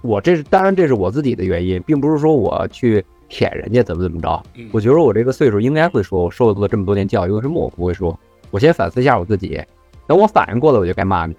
[0.00, 4.42] 我这是当然这是我自己的原因，并不是说我去舔人家怎么怎么着。
[4.54, 8.18] 嗯我觉得我这个岁数应该会说，我受了这么多年教育，为什么我不会说？
[8.50, 9.60] 我先反思一下我自己，
[10.06, 11.36] 等我反应过来，我就该骂你。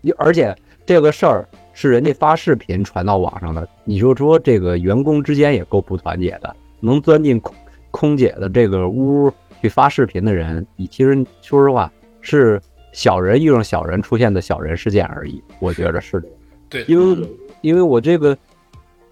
[0.00, 7.54] 你而且这个事儿是人家发视频传到网上的，你就说这个员工之间也够不团结的，能钻进空
[7.90, 12.60] 空姐的这个屋去发视频的人，你其实说实话是
[12.92, 16.28] 小人遇上小人出现的小人事件而已，我觉得是的。
[16.74, 17.28] 对，因为
[17.60, 18.36] 因为我这个，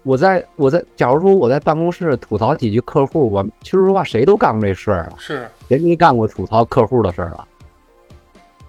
[0.03, 7.47] 我在我在，假如说我在办公室吐槽几句客户，我说实话谁都干过这事儿啊，是，谁没干过吐槽客户的事儿啊？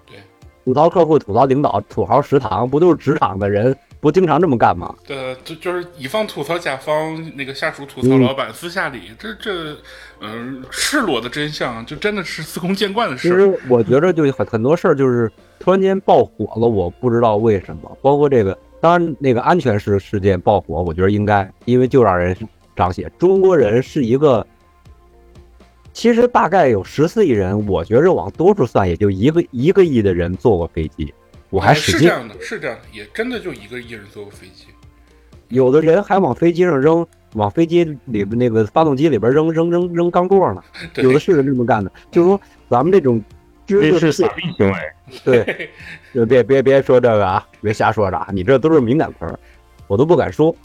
[0.05, 0.15] 对，
[0.63, 4.95] 吐槽客户、吐槽领导、吐槽食堂，不都是职场的人不经常这么干吗？
[5.05, 9.75] 对，就就是乙方吐槽甲方，那个下属吐嗯槽老板，私下里这这，
[10.21, 13.39] 嗯、赤裸的真相，就真的是司空见惯的其事儿。
[13.39, 15.29] 实我觉得就很很多事儿就是
[15.59, 17.97] 突然间爆火了，我不知道为什么。
[18.01, 22.37] 包括这个，当然那个安全事事件爆火，我觉得应该，因为就让人
[22.75, 24.45] 彰显中国人是一个，
[25.91, 31.11] 其实大概有十四亿人，我觉着往多数算也就一个一个亿的人坐过飞机，
[31.49, 34.65] 我还哎使劲，是这样的，是这样的，也真的就一个亿人坐过飞机。
[35.47, 41.03] 有的人还往飞机上扔，往飞机里边那个发动机里边扔扔扔扔钢镚呢， 对。
[41.03, 43.34] 有的是人这么干的，就是说咱们这种知
[43.65, 44.73] 这是傻逼行为。
[45.23, 45.69] 对，
[46.13, 49.39] 就别别别说这个啊，别瞎说着啊，你这都是敏感词儿，
[49.87, 50.55] 我都不敢说。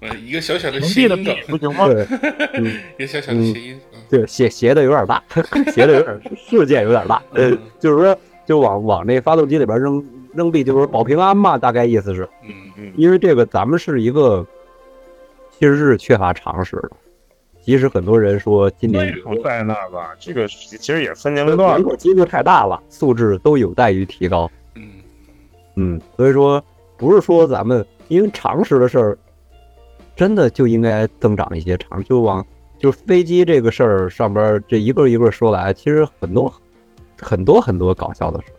[0.00, 1.86] 呃， 一个小小的谐音梗，不行吗？
[1.86, 2.06] 对，
[2.54, 5.22] 嗯，一个小小的谐音，嗯对，斜斜的有点大，
[5.72, 10.02] 斜的有点事件有点大，呃嗯，就是说就往往那发动机里边扔
[10.34, 14.46] 扔币，就是保平安嘛，大概意思是，嗯，嗯，因为这个咱们是一个
[15.58, 16.90] 其实是缺乏常识的，
[17.64, 21.82] 即使很多人说今年内容在那儿吧，这个其实也分年龄段人。
[21.82, 24.50] 口基数太大了，素质都有待于提高。
[24.74, 24.90] 嗯，
[25.76, 26.62] 嗯，所以说
[26.98, 29.18] 不是说咱们因为常识的事儿，
[30.14, 32.46] 真的就应该增长一些常，就往
[32.78, 36.52] 就是飞机这个事儿上边这一个一个说来，其实很多
[37.18, 38.54] 很多很多搞笑的事儿。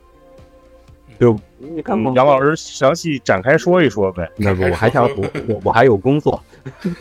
[1.18, 4.30] 就你看嘛，杨老师详细展开说一说呗。
[4.36, 6.44] 那不我还想我我我还有工作，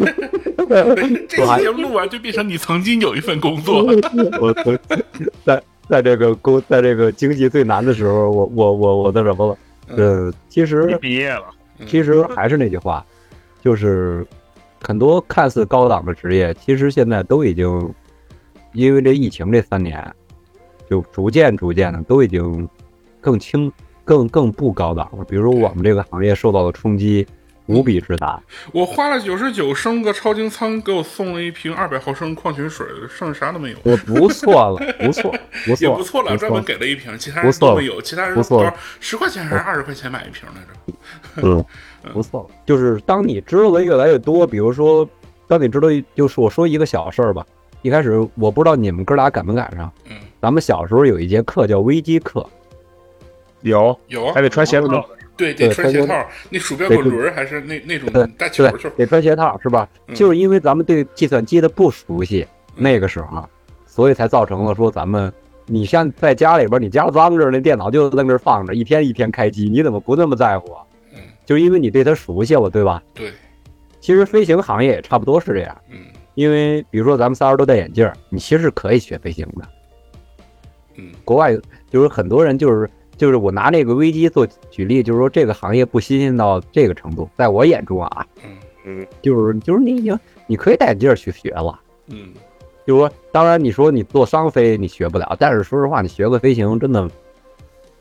[1.28, 3.84] 这期节目录完就变成你曾经有一份工作，
[4.40, 4.78] 我我
[5.44, 9.58] 在在这个工在这个经济最难的时候，我我我我那什么了？
[9.96, 11.44] 呃，其实毕业了，
[11.86, 13.04] 其实还是那句话，
[13.62, 14.26] 就是
[14.82, 17.92] 很多看似高档的职业，其实现在都已经
[18.72, 20.02] 因为这疫情这三年，
[20.88, 22.66] 就逐渐逐渐的都已经
[23.20, 23.70] 更轻、
[24.04, 25.24] 更更不高档了。
[25.24, 27.26] 比如我们这个行业受到的冲击
[27.66, 28.40] 无比之大，
[28.72, 33.76] 我花了九十九升个超精仓，给我送了一瓶二百毫升矿泉水，剩下啥都没有。
[33.84, 41.48] 我不错了，不错，不 也错，不错了，专门，给了一瓶，其他人都没有，其他人不错了多少十块钱还是二十块钱买一瓶来着？
[41.48, 41.64] 嗯，
[42.12, 42.54] 不错了。
[42.66, 45.08] 就是当你知道的越来越多，比如说，
[45.48, 47.46] 当你知道，就是我说一个小事儿吧。
[47.80, 52.46] 一开始我不知道你们哥俩赶没赶上，嗯，咱们小时候有一节课叫微机课，
[53.60, 59.88] 有有啊还得穿鞋套，对，得穿穿鞋套，那鼠标滚轮还是那那种对带球对球，，得穿鞋套是吧？
[60.06, 63.48] 嗯就是因为咱们对计算机的不熟悉，那个时候，
[63.86, 65.32] 所以才造成了说咱们
[65.66, 70.82] 你像在家里边，你家脏着，那电脑就在那儿放着，一天一天开机，你怎么不那么在乎啊？
[71.14, 73.02] 嗯，就是因为你对它熟悉了，对吧？
[73.14, 73.32] 对，
[74.00, 75.98] 其实飞行行业也差不多是这样，嗯
[76.34, 79.68] 因为比如说咱们仨人都戴眼镜，你其实是可以学飞行的。
[80.96, 81.56] 嗯国外
[81.90, 88.50] 就是很多人就是就是我拿那个危机做举例，就是说这个行业不新鲜到这个程度，在我眼中啊，嗯
[88.84, 91.78] 嗯，就是就是你已经你可以带眼镜儿去学了。
[92.08, 92.32] 嗯
[92.86, 97.08] 就是说，当然你说你做商飞你学不了，但是说实话，你学个飞行真的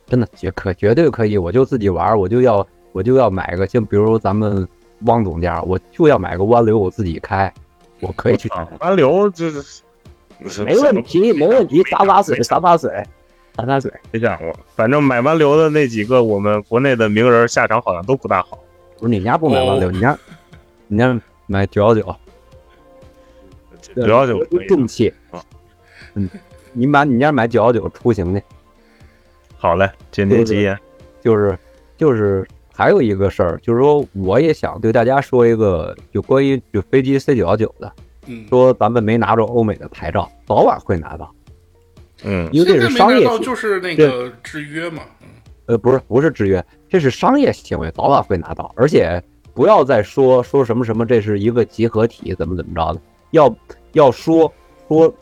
[0.06, 1.38] 真的绝可绝对可以。
[1.38, 4.68] 我就自己玩儿，我就要我就要买个，像比如咱们
[5.06, 7.54] 汪总家，我就要买个湾流，我自己开，
[8.02, 9.82] 我可以去啊，湾流就是
[10.66, 12.92] 没问题，没问题，洒洒水，洒洒水，
[13.56, 13.92] 洒洒水。
[14.12, 18.60] 没想过，反正买完流的那几个，我们国内的名人下场好像都不大好。
[19.00, 20.18] 不是你家不买完流，哦你家
[20.88, 22.16] 你家买九幺九，
[23.96, 25.44] 主要就可以重器啊。
[26.14, 26.30] 嗯，
[26.72, 28.42] 你买你家买九幺九出行去。
[29.58, 30.78] 好嘞，今天吉言。
[31.22, 31.58] 就是
[31.98, 37.90] 就是还有一个事儿，就是说我也想对大家说一个，就关于就飞机 C 九幺九的，
[38.28, 41.34] 嗯，说咱们没拿着欧美的牌照，早晚会拿到，
[42.24, 42.50] 嗯。
[42.52, 45.28] 因为这现在没拿到是商业就是那个制约嘛，嗯。
[45.66, 49.22] 呃不是不是制约，这是商业行为，早晚会拿到，而且
[49.54, 53.56] 不要再说说什么什么这是一个集合体，怎么怎么着的，要
[53.94, 54.52] 要说
[54.88, 55.14] 说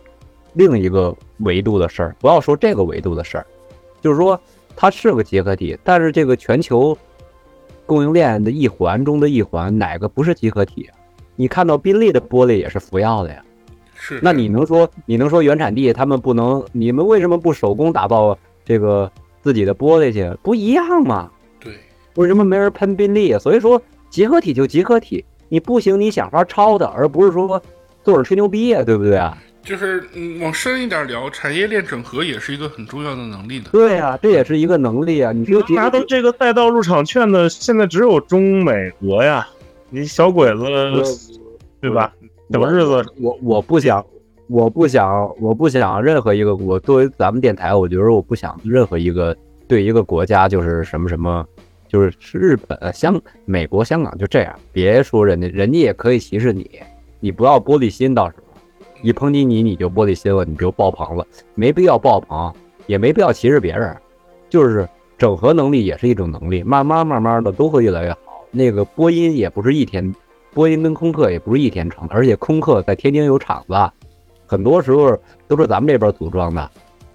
[0.54, 3.46] 另一个维度的事儿，不要说这个维度的事儿，
[4.02, 4.40] 就是说
[4.76, 6.98] 它是个集合体，但是这个全球
[7.86, 10.98] 供应链的一环中的一环，哪个不是集合体啊？
[11.36, 13.44] 你看到宾利的玻璃也是福耀的呀，
[14.16, 14.22] 是。
[14.24, 16.64] 那你能说你能说原产地他们不能？
[16.72, 20.32] 你们为什么不手工打造这个自己的玻璃去？
[20.44, 21.30] 不一样吗？
[21.60, 21.74] 对，
[22.16, 23.40] 为什么没人喷宾利啊？
[23.40, 27.62] 所以说集合体就集合体，你不行你想法抄的，而不是说
[28.04, 29.38] 坐着吹牛逼呀，对不对啊？
[29.64, 33.70] 就是嗯，往深一点聊，产业链整合也是一个很重要的能力的。
[33.70, 35.32] 对啊、这也是一个能力啊。
[35.32, 35.46] 你
[35.76, 39.48] 拿到这个赛道入场券的，现在只有中美俄呀，
[39.92, 40.64] 你小鬼子
[41.80, 42.12] 对吧？
[42.52, 43.06] 什么日子？
[43.22, 44.06] 我我不想，
[44.48, 49.36] 我不想，我不想任何一个我作为咱们电台，我觉得我不想任何一个
[49.70, 51.46] 对一个国家就是什么什么，
[51.88, 56.70] 就是日本、香、美国、香港就这样，别说人家，人家也可以歧视你，
[57.22, 58.44] 你不要玻璃心到时候，
[59.02, 62.54] 一抨击你你就玻璃心了，你就爆棚了，没必要爆棚，
[62.86, 63.96] 也没必要歧视别人，
[64.50, 64.86] 就是
[65.18, 68.18] 整合能力也是一种能力，慢慢慢慢的都会越来越好。
[68.52, 70.14] 那个播音也不是一天
[70.54, 73.92] 波音跟空客也不是一天成的，而且空客在天津有厂子，
[74.46, 76.72] 很多时候都是咱们这边组装的，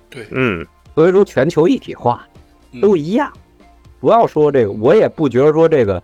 [0.09, 2.27] 对，嗯，所以说全球一体化
[2.73, 3.33] 嗯都一样。
[4.01, 6.03] 不要说这个，我也不觉得说这个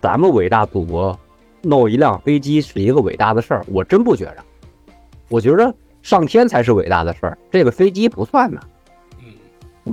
[0.00, 1.18] 咱们伟大祖国
[1.62, 4.36] 弄一辆飞机是一个伟大的事儿，我真不觉着。
[5.28, 8.60] 我觉着上天才是伟大的事儿，这个飞机不算呢。
[9.20, 9.32] 嗯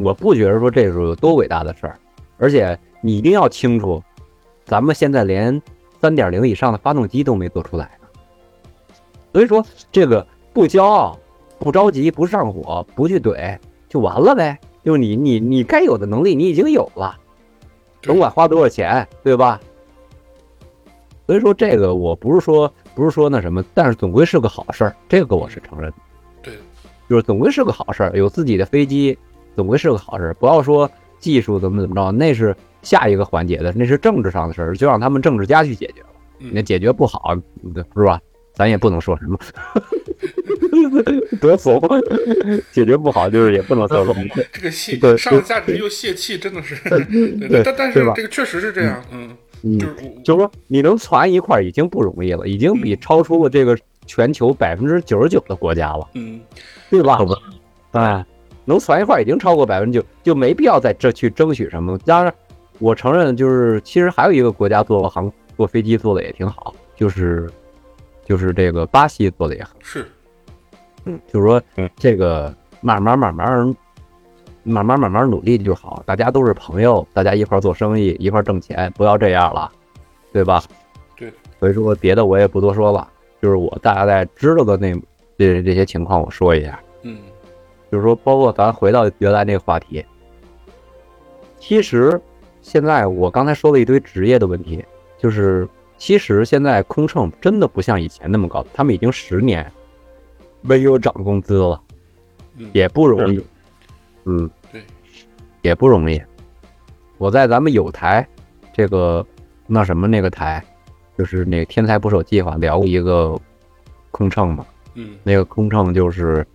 [0.01, 1.99] 我不觉得说这是有多伟大的事儿，
[2.37, 4.01] 而且你一定要清楚，
[4.65, 5.61] 咱们现在连
[6.03, 8.07] 三点零以上的发动机都没做出来呢。
[9.31, 11.17] 所以说，这个不骄傲、
[11.59, 14.59] 不着急、不上火、不去怼，就完了呗。
[14.83, 17.15] 就是你你你该有的能力你已经有了，
[18.01, 19.61] 甭管花多少钱，对吧？
[21.25, 25.95] 所以说这个我不是说不是说那什么，但是总归是个好事儿，这个我是承认的。
[26.41, 26.53] 对，
[27.09, 29.17] 就是总归是个好事儿，有自己的飞机，
[29.55, 30.33] 总归是个好事儿。
[30.33, 32.53] 不要说技术怎么怎么着，那是
[32.83, 36.07] 下一个环节的，那是政治上的事儿，就让他们政治家去解决了。
[36.37, 37.35] 那嗯，解决不好，
[37.95, 38.19] 是吧？
[38.53, 39.39] 咱也不能说什么，
[41.41, 41.81] 得怂，
[42.71, 44.15] 解决不好就是也不能得怂。
[44.51, 49.79] 这个泄对上了价值又泄气，真的是， 对对但但是这个确实是这样，嗯，嗯。
[50.23, 56.39] 就，是说你能攒一块儿已经不容易了，已经比超出了这个全球百分之九十九的国家了，嗯。
[56.91, 57.17] 对吧？
[57.93, 58.23] 哎，
[58.65, 61.97] 能攒一块儿已经超过百分之九，就没必要在这去争取什么。
[62.05, 62.31] 当然，
[62.79, 67.49] 我承认就是其实还有一个国家做航坐飞机做的也挺好，就是
[68.25, 69.79] 就是这个巴西做的也很好。
[69.81, 70.07] 是，
[71.05, 73.75] 嗯，就是说嗯，这个慢慢慢慢
[74.63, 79.71] 慢慢慢慢努力就好，大家都是朋友，大家一块儿做生意，一块儿挣钱，不要这样了，
[80.31, 80.63] 对吧？
[81.15, 81.31] 对。
[81.59, 83.07] 所以说别的我也不多说了，
[83.41, 84.93] 就是我大概知道的那
[85.37, 87.17] 这这些情况我说一下，嗯
[87.91, 90.03] 就是说包括咱回到原来那个话题，
[91.59, 92.19] 其实
[92.63, 94.83] 现在我刚才说了一堆职业的问题，
[95.19, 95.67] 就是
[95.97, 99.71] 其实现在空乘真的不像以前那么高，他们已经十年
[100.61, 101.79] 没有涨工资了，
[102.57, 103.45] 嗯，也不容易。
[104.25, 104.81] 嗯，对，
[105.61, 106.19] 也不容易。
[107.17, 108.25] 我在咱们有台
[108.73, 109.23] 这个
[109.67, 110.63] 那什么那个台，
[111.17, 113.37] 就是那个天才捕手计划聊过一个
[114.09, 114.65] 空乘嘛，
[114.95, 116.45] 嗯那个空乘就是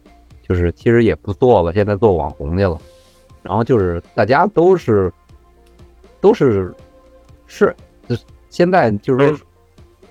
[0.48, 2.80] 就是其实也不做了，现在做网红去了。
[3.42, 5.12] 然后就是大家都是
[6.20, 6.74] 都是
[7.46, 7.74] 是，
[8.48, 9.46] 现在就是说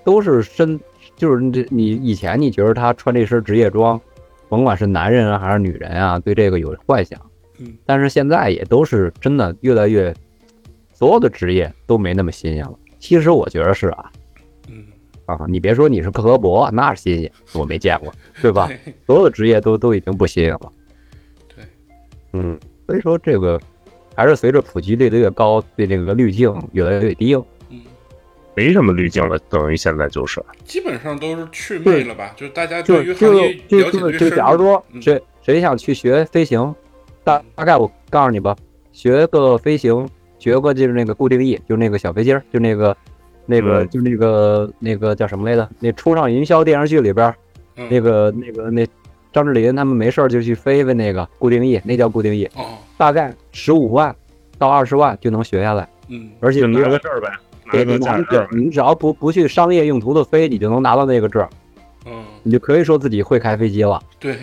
[0.04, 0.78] 都是身，
[1.16, 4.00] 就是这你以前你觉得他穿这身职业装，
[4.48, 7.20] 甭管是男人啊还是女人啊，对这个有幻想。
[7.58, 10.14] 嗯，但是现在也都是真的越来越，
[10.94, 12.78] 所有的职业都没那么新鲜了。
[12.98, 14.12] 其实我觉得是啊，
[14.68, 14.84] 嗯，
[15.26, 18.70] 啊，你别说你是克格勃，那是新鲜，我没见过， 对吧？
[19.06, 20.72] 所有的职业都都已经不新鲜了。
[21.54, 21.64] 对，
[22.32, 23.60] 嗯，所以说这个
[24.18, 27.36] 还是随着普及率的越高，对这个滤镜越来越低。
[27.70, 27.80] 嗯，
[28.56, 32.32] 没什么滤镜了，等于现在就是基本上都是去魅了吧？
[32.34, 36.74] 就是大家就对于行就业就就假如说嗯谁谁想去学飞行，
[37.22, 38.56] 大大概我告诉你吧，
[38.90, 40.04] 学个飞行，
[40.40, 42.96] 学个就是那个固定翼，就那个小飞机儿，就那个
[43.46, 45.70] 那个嗯就那个那个叫什么来着？
[45.78, 47.32] 那《冲上云霄》电视剧里边
[47.88, 48.84] 那个那个那
[49.32, 54.14] 张智霖他们没事儿就去飞飞那个固定翼，那叫固定翼，哦，大概十五万
[54.58, 57.28] 到二十万就能学下来，嗯而且你拿个证儿呗，
[57.66, 58.48] 拿对，个你拿驾驶证儿。
[58.52, 61.48] 你只要不不去商业用途的飞，你就能拿到那个证儿，
[62.06, 64.00] 嗯，你就可以说自己会开飞机了。
[64.18, 64.36] 对，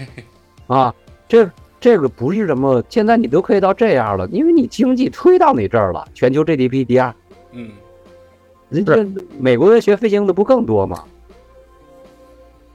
[0.67, 0.93] 啊，
[1.27, 7.13] 这这个不是什么，现在你都可以到这样了，因为你经济推到你这儿了，全球 GDP 第二，
[7.51, 7.71] 嗯
[8.69, 8.95] 人家
[9.39, 11.03] 美国人学飞行的不更多吗？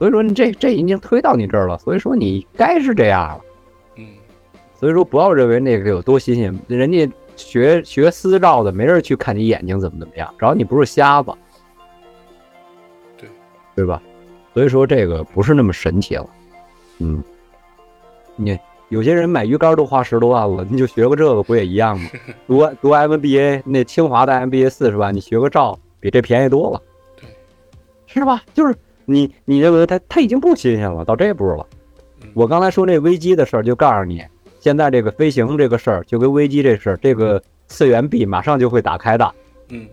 [0.01, 3.41] 所以说你这这已经推到你这儿了，所以说你该是这样了。
[3.97, 4.07] 嗯
[4.73, 11.31] 所以说不要认为那个有多新鲜，人家学学私照的，没人去看你眼睛怎么怎么样，只要你不是瞎子，
[13.15, 13.29] 对
[13.75, 14.01] 对吧？
[14.55, 16.27] 所以说这个不是那么神奇了，
[16.97, 17.23] 嗯，
[18.35, 18.57] 你
[18.89, 22.09] 有些人买鱼竿都花十多万了，你就学个这个不也一样吗？
[22.47, 26.81] 读读 MBA 那清华的 MBA 四十万，你学个照比这便宜多了，
[27.17, 27.29] 对，
[28.07, 28.41] 是吧？
[28.55, 28.75] 就是
[29.11, 31.67] 你你认为它它已经不新鲜了，到这步了。
[32.23, 34.23] 嗯我刚才说那危机的事儿，就告诉你，
[34.59, 39.33] 现在这个飞行这个事儿，就跟危机这事儿，这个次元壁马上就会打开的
[39.69, 39.87] 嗯，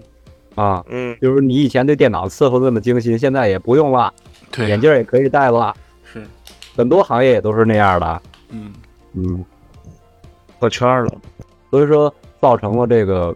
[0.55, 0.85] 啊。
[0.89, 4.13] 嗯，就是你以前对电脑伺候那么精心，现在也不用了，
[4.53, 6.23] 对，眼镜也可以戴了，是，
[6.77, 8.23] 很多行业也都是那样的。
[8.51, 8.73] 嗯
[9.15, 9.45] 嗯，
[10.59, 11.13] 破圈了。
[11.71, 13.35] 所以说造成了这个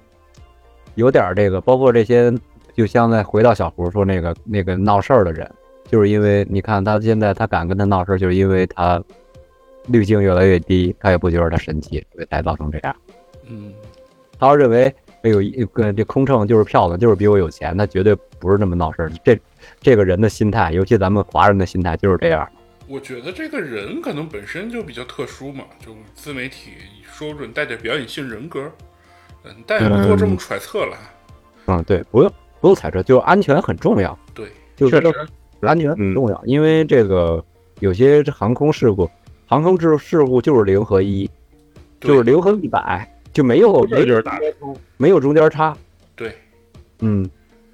[0.95, 2.33] 有点这个，包括这些，
[2.77, 5.51] 就像在回到小胡说那个那个闹事儿的人，
[5.93, 9.01] 就是因为你看他现在他敢跟他闹事儿，就是因为他
[9.89, 12.97] 滤镜越来越低，他也不觉得他神奇，所以才造成这样。
[13.47, 13.75] 嗯
[14.39, 14.85] 他要认为，
[15.23, 19.13] 哎呦，一个这空乘就是漂亮，就是比我有钱，他绝对不是那么闹事儿。
[19.23, 19.39] 这
[19.83, 22.49] 这个人的心态，尤其咱们华人的心态就是这样。
[22.89, 26.71] 我觉得这个人可能本身就比较特殊嘛，就自媒体
[27.05, 28.73] 说不准带点表演性人格，
[29.45, 30.97] 嗯，但也不做这么揣测了。
[31.67, 34.19] 嗯，对，不用不用揣测，就是安全很重要。
[34.35, 35.13] 对，就是确
[35.67, 37.43] 安全很重要，因为这个
[37.81, 39.09] 有些航空事故，
[39.47, 41.29] 航空事事故就是零和一，
[42.01, 44.23] 就是零和一百，就没有没有
[44.97, 45.77] 没有中间差。
[46.17, 46.35] 对，
[47.01, 47.29] 嗯，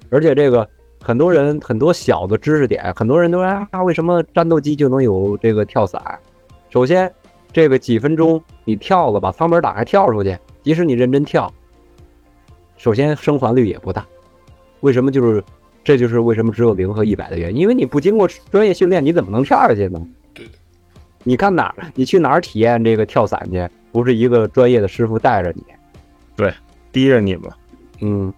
[0.09, 0.67] 而且这个
[1.01, 6.01] 很多人很多小的知识点，很多人都说啊，为什么战斗机就能有这个跳伞？
[6.69, 7.11] 首先，
[7.51, 11.51] 这个几分钟你跳了，把舱门打开跳出去，即使你认真跳，
[12.77, 14.05] 首先生还率也不大。
[14.81, 15.43] 为什么就是
[15.83, 17.61] 这就是为什么只有零和一百的原因？
[17.61, 19.99] 因为你不经过专业训练，你怎么能跳下去呢？
[20.33, 20.51] 对的，
[21.23, 21.91] 你看哪儿？
[21.95, 23.67] 你去哪儿体验这个跳伞去？
[23.91, 25.63] 不是一个专业的师傅带着你，
[26.35, 26.53] 对
[26.91, 27.49] 逼着你嘛。
[28.01, 28.31] 嗯，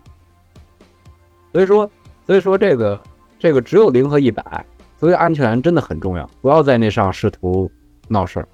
[1.51, 1.89] 所以说，
[2.25, 2.99] 所以说这个
[3.37, 4.65] 这个只有零和一百，
[4.97, 7.69] 所以安全真的很重要，不要在那上试图
[8.07, 8.47] 闹事儿。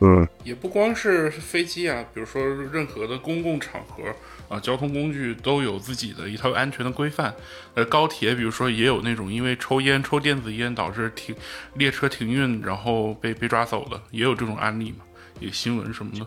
[0.00, 2.40] 嗯，也不光是飞机啊，比如说
[2.72, 4.04] 任何的公共场合
[4.48, 7.34] 啊，交通工具都有自己的一套安全的规范。
[7.74, 11.34] 呃，高铁比如说也有那种因为抽烟、抽电子烟导致停
[11.74, 15.04] 列车停运，然后被被抓走的，也有这种案例嘛，
[15.40, 16.26] 也新闻什么的。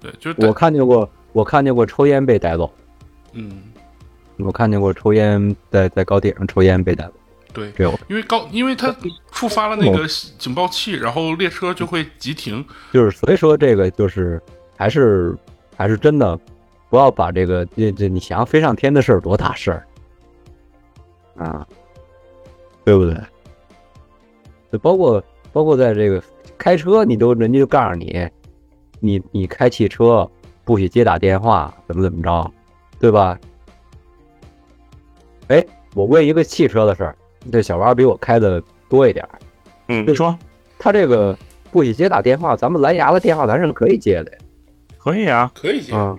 [0.00, 2.72] 对，就是我看见过，我看见过抽烟被逮走，
[3.32, 3.62] 嗯，
[4.38, 7.12] 我看见过抽烟在在高铁上抽烟被逮走，
[7.54, 8.94] 对，这有因为高，因为它
[9.30, 12.62] 触发了那个警报器，然后列车就会急停。
[12.92, 14.42] 就是所以说这个就是
[14.76, 15.34] 还是
[15.76, 16.38] 还是真的，
[16.90, 19.86] 不要把这个这这你想要飞上天的事儿多大事儿
[21.36, 21.66] 啊，
[22.84, 23.16] 对不对？
[24.72, 26.22] 就包括包括在这个
[26.58, 28.28] 开车，你都人家就告诉你，
[28.98, 30.28] 你你开汽车
[30.64, 32.52] 不许接打电话，怎么怎么着，
[32.98, 33.38] 对吧？
[35.48, 37.16] 哎，我问一个汽车的事儿，
[37.50, 39.38] 这小娃比我开的多一点儿，
[39.88, 40.36] 嗯，你说
[40.78, 41.36] 他这个
[41.70, 44.32] 不许接打电话，咱们蓝牙的电话咱是可以接的。
[44.98, 46.18] 可以啊，可以接，嗯，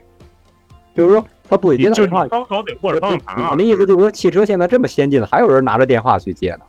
[0.96, 2.28] 就是说他不许接打电话。
[2.28, 3.56] 高考得握着方向盘啊我。
[3.56, 6.62] 那意思就是说，汽车现在这么先进了，还有人拿着电话去接呢。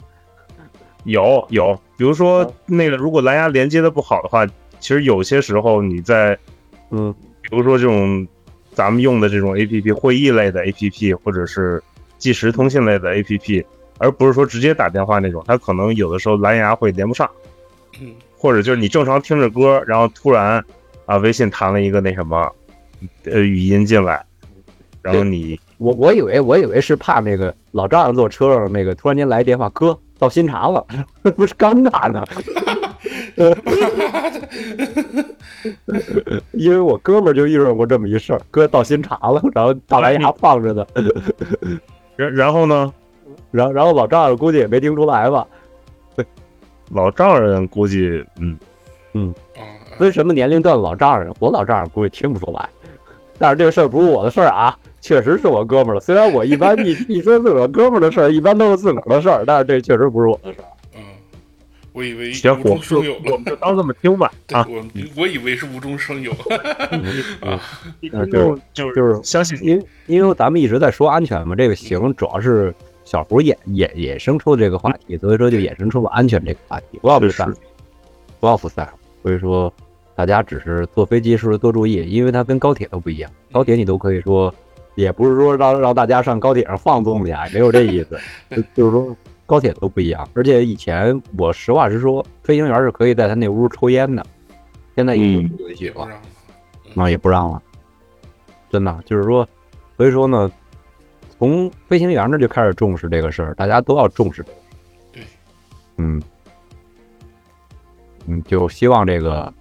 [1.05, 4.47] 有有，比如说那个，如果蓝牙连接的不好的话，
[4.81, 6.37] 其实有些时候你在，
[6.91, 8.27] 嗯，比如说这种
[8.73, 11.83] 咱们用的这种 A P P 会议类的 A P P，或者是
[12.19, 13.65] 即时通信类的 A P P，
[13.99, 17.29] 而不是说直接打电话那种，它可能有的时候蓝牙会连不上，
[18.01, 20.63] 嗯，或者就是你正常听着歌，然后突然
[21.07, 22.51] 啊微信弹了一个那什么，
[23.25, 24.25] 呃语音进来，
[25.03, 30.85] 然后你我我以为我以为是怕那个老丈人坐车上那个突然间来电话，哥到新茶了，
[31.37, 32.25] 不是尴尬呢。
[36.53, 40.87] 因为我哥们儿就遇上过这么一事儿，哥到新茶了，然后大蓝牙放着呢，
[42.17, 42.93] 然然后呢，
[43.51, 45.47] 然后然后老丈人估计也没听出来吧？
[46.91, 48.57] 老丈人估计嗯
[49.15, 49.35] 嗯，
[49.99, 52.69] 分什么年龄段老丈人，我老丈人估计听不出来。
[53.39, 56.01] 但是这个事儿不是我的事儿啊，确实是我哥们儿的。
[56.01, 60.65] 虽然我一般一 一说自个儿哥们儿的事儿，一般都是自个儿的事儿，但是这确实不是我的事儿。
[60.95, 61.03] 嗯，
[61.93, 64.67] 我以为行，无我们就中生有我们就当这么听吧， 啊。
[64.71, 64.83] 我
[65.17, 66.31] 我以为是无中生有
[67.43, 67.61] 啊，
[68.13, 72.73] 嗯就是就是相信因为因为咱们一直在说安全嘛，这个行主要是
[73.07, 77.51] 小胡衍衍衍生出的这个话题，所以说就衍生出了安全这个话题，不要不散，
[78.41, 78.87] 不要不散。
[79.23, 79.73] 所以说
[80.17, 84.53] 大家只是坐飞机时候多注意，因为它跟高铁都不一样，高铁你都可以说，
[84.97, 88.19] 也不是说让让大家上高铁上放纵去，没有这意思，
[88.51, 90.29] 就就是说高铁都不一样。
[90.35, 94.27] 而且以前我实话实说，飞行员是可以在他那屋抽烟的，
[94.97, 96.09] 现在已经不允许了。
[96.93, 97.63] 那也不让了，
[98.69, 99.47] 真的就是说，
[99.97, 100.51] 所以说呢，
[101.39, 105.13] 从飞行员那就开始重视这个事儿，大家都要重视这个事儿。
[105.13, 105.23] 对，
[105.99, 106.23] 嗯，
[108.27, 109.53] 嗯，就希望这个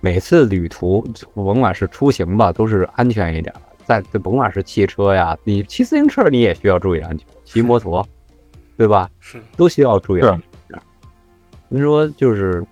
[0.00, 3.54] 每次旅途，甭管是出行吧，都是安全一点。
[3.84, 8.06] 再甭管是汽车呀，你骑自行车你也需要注意安全，骑摩托，
[8.78, 9.10] 对吧？
[9.18, 10.80] 是都需要注意安全。
[11.68, 12.64] 您说就是，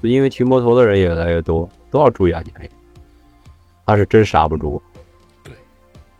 [0.00, 2.68] 因为骑摩托的人也越来越多，都要注意安全。
[3.86, 4.82] 他是真刹不住。
[5.44, 5.52] 对，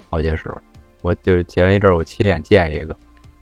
[0.08, 0.60] 好些时候，
[1.02, 2.96] 我就前一阵儿我亲眼见一个，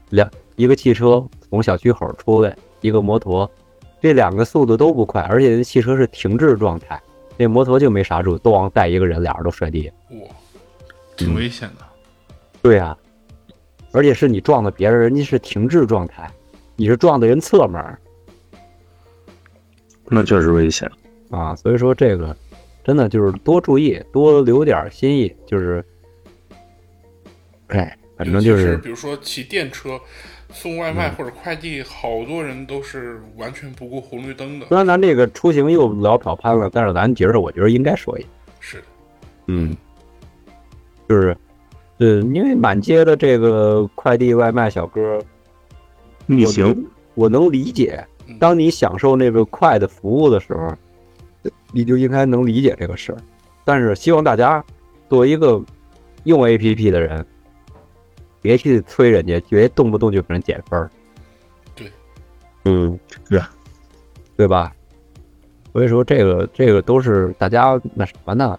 [0.09, 3.49] 两一个汽车从小区口出来，一个摩托，
[4.01, 7.01] 这两个速度都不快，而且那汽车是停滞状态，
[7.37, 9.89] 那摩托就没刹住，都往带一个人，俩人都摔地下。
[10.17, 10.27] 哇，
[11.17, 11.85] 挺危险的。
[12.61, 12.97] 对呀、
[13.91, 16.29] 而且是你撞的别人，人家是停滞状态，
[16.75, 17.97] 你是撞的人侧门
[20.07, 20.89] 那确实危险。
[21.31, 22.35] 啊，所以说这个
[22.83, 25.83] 真的就是多注意，多留点心意，就是，
[27.67, 29.99] 哎，反正就是比如说骑电车
[30.51, 34.77] 送外卖或者快递，好多人都是完全不顾红绿灯的虽。
[34.77, 38.27] 然咱这个出行又聊跑偏了，但是咱觉着我觉得应该说一下，
[38.59, 38.83] 是的，
[39.47, 39.75] 嗯，
[41.09, 41.35] 就是，
[41.97, 45.19] 呃，因为满街的这个快递外卖小哥，
[46.27, 50.73] 逆行，我能理解嗯，当你享受那个快的服务的时候，
[51.71, 53.17] 你就应该能理解这个事儿。
[53.63, 54.63] 但是希望大家
[55.09, 55.61] 作为一个
[56.23, 57.25] 用 APP 的人，
[58.45, 60.91] 别去催人家，别动不动就给人减分儿，
[62.65, 63.43] 嗯，是
[64.37, 64.71] 对吧？
[65.73, 68.55] 所以说这个这个都是大家那什么呢，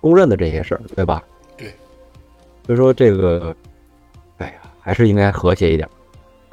[0.00, 1.22] 公认的这些事儿，对吧？
[1.58, 1.74] 对。
[2.64, 3.54] 所以说这个，
[4.38, 5.86] 哎呀，还是应该和谐一点，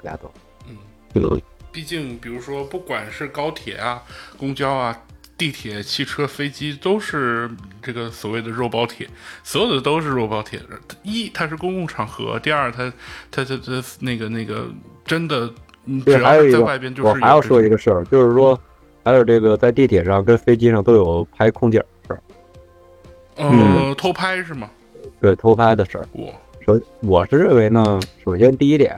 [0.04, 0.30] 大家都。
[0.68, 1.42] 嗯，
[1.72, 4.04] 毕竟比如说不管是高铁啊、
[4.38, 5.02] 公交啊、
[5.44, 9.06] 地铁、汽车、飞机，都是这个所谓的肉包铁，
[9.44, 10.58] 所有的都是肉包铁。
[11.02, 12.90] 一，它是公共场合；第二，它
[13.30, 14.66] 它它它那个那个
[15.04, 18.58] 真的，你只对，还要是在外边就是我还要说一个，事儿，就是说，
[19.04, 22.22] 还有这个在地铁上跟飞机上都有拍空姐的事儿，
[23.36, 24.70] 呃，偷拍是吗？
[25.20, 26.08] 对偷拍的事儿。
[26.14, 26.34] 我
[26.66, 28.98] 首我是认为呢，首先第一点，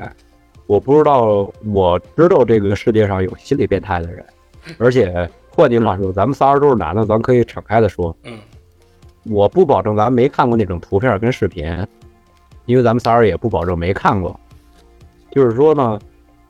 [0.67, 4.23] 我不知道，我知道这个世界上有心理变态的人，
[4.77, 8.37] 而且换句话说，咱们仨人都是男的，咱可以敞开的说，嗯
[9.23, 11.65] 我不保证咱没看过那种图片跟视频，
[12.65, 14.39] 因为咱们仨人也不保证没看过。
[15.31, 15.97] 就是说呢，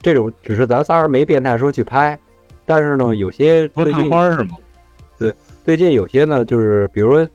[0.01, 2.19] 这种只是咱仨人没变态说去拍，
[2.65, 4.57] 但是呢，有些最近花是吗？
[5.17, 5.33] 对
[5.63, 7.25] 最近有些呢，就是比如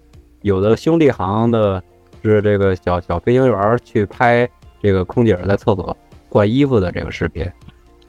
[0.43, 1.83] 有的兄弟行的，
[2.23, 4.47] 是这个小小飞行员去拍
[4.83, 5.97] 这个空姐在厕所
[6.29, 7.51] 换衣服的这个视频，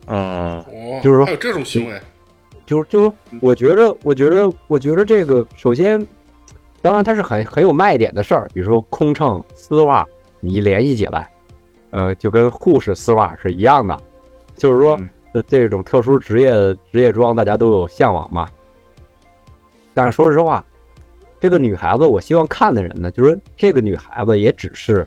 [0.07, 2.01] 嗯，我就是说还有这种行为，
[2.72, 3.11] 就是就是
[3.41, 6.07] 我觉着，我觉着，我觉着这个首先，
[6.82, 10.07] 当然它是很很有卖点的事儿，比如说空乘丝袜，
[10.39, 11.30] 你一联系起来，
[11.89, 14.01] 呃，就跟护士丝袜是一样的，
[14.55, 14.97] 就是说
[15.45, 16.49] 这种特殊职业
[16.93, 18.47] 职业装大家都有向往嘛。
[19.93, 20.63] 但是说实话，
[21.41, 25.05] 这个女孩子，我希望看的人呢，就是这个女孩子也只是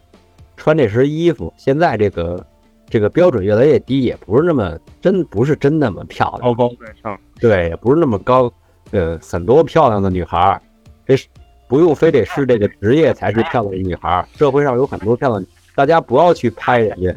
[0.55, 2.47] 穿这身衣服，现在这个
[2.91, 7.19] 这个标准越来越低，也不是那么真，不是真那么漂亮，高高在上。
[7.45, 8.51] 对，也不是那么高，
[8.91, 10.63] 呃，很多漂亮的女孩儿，
[11.07, 11.27] 这是
[11.69, 17.15] 不用非得是这个职业才是漂亮的女孩儿，社会上有很多漂亮，大家不要去拍人家，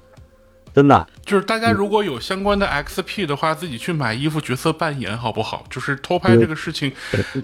[0.76, 5.64] 真的，就是大家如果有相关的 XP 的话，自己去买衣服角色扮演好不好？
[5.70, 6.92] 就是偷拍这个事情，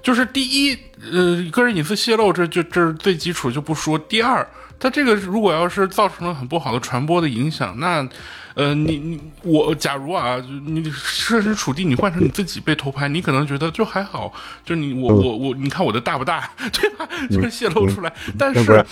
[0.03, 0.77] 就是第一，
[1.09, 3.97] 呃，个人隐私泄露，这就这是最基础就不说。
[3.97, 4.45] 第二，
[4.83, 8.05] 它这个如果要是造成了很不好的传播的影响，那，
[8.53, 14.33] 呃，你你我假如啊，你设身处地，你换成你自己被偷拍，你可能觉得就还好，
[14.65, 17.07] 就你我我我，你看我的大不大， 对吧？
[17.29, 18.85] 就是泄露出来，但是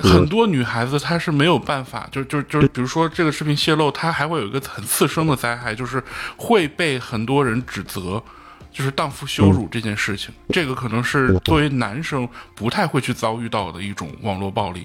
[0.00, 6.02] 很多女孩子她是没有办法，就就就比如说这个视频泄露，她还会有一个很次生的灾害，就是
[6.36, 8.20] 会被很多人指责，
[8.72, 10.34] 就是荡妇羞辱这件事情。
[10.48, 14.84] 这个可能是作为男生不太会去遭遇到的一种网络暴力。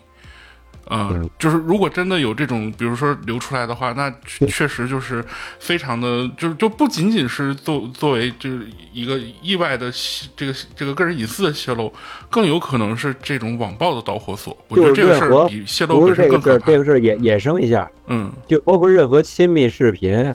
[0.90, 5.24] 嗯，就是如果真的有这种，比如说流出来的话，那确确实就是
[5.60, 9.92] 非常的，就是就不仅仅是作作为就是一个意外的
[10.36, 11.92] 这个这个个人隐私的泄露，
[12.30, 14.56] 更有可能是这种网暴的导火索。
[14.68, 16.66] 我觉得这个事儿比泄露更可怕。
[16.68, 20.34] 这个事儿衍衍生一下，嗯，就包括任何亲密视频。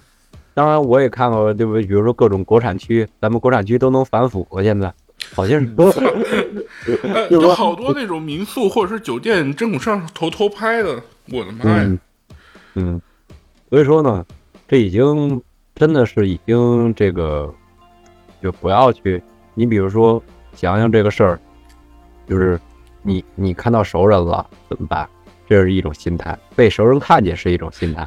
[0.53, 1.83] 当然，我也看过，对不对？
[1.83, 4.93] 比如说各种国产区，咱们国产区都能反腐，现在
[5.35, 11.83] 好像是说，呃，就是说有好多那种民宿或者是酒店针孔摄像头偷拍的，我的妈呀！
[11.85, 11.99] 嗯
[12.75, 13.03] 嗯，
[13.69, 14.25] 所以说呢，
[14.67, 15.41] 这已经
[15.75, 17.53] 真的是已经这个，
[18.43, 19.23] 就不要去。
[19.55, 20.23] 你比如说，
[20.55, 21.41] 想想这个事儿，
[22.27, 22.59] 就是
[23.03, 25.09] 你你看到熟人了怎么办？
[25.49, 28.07] 这是一种心态，被熟人看见是一种心态。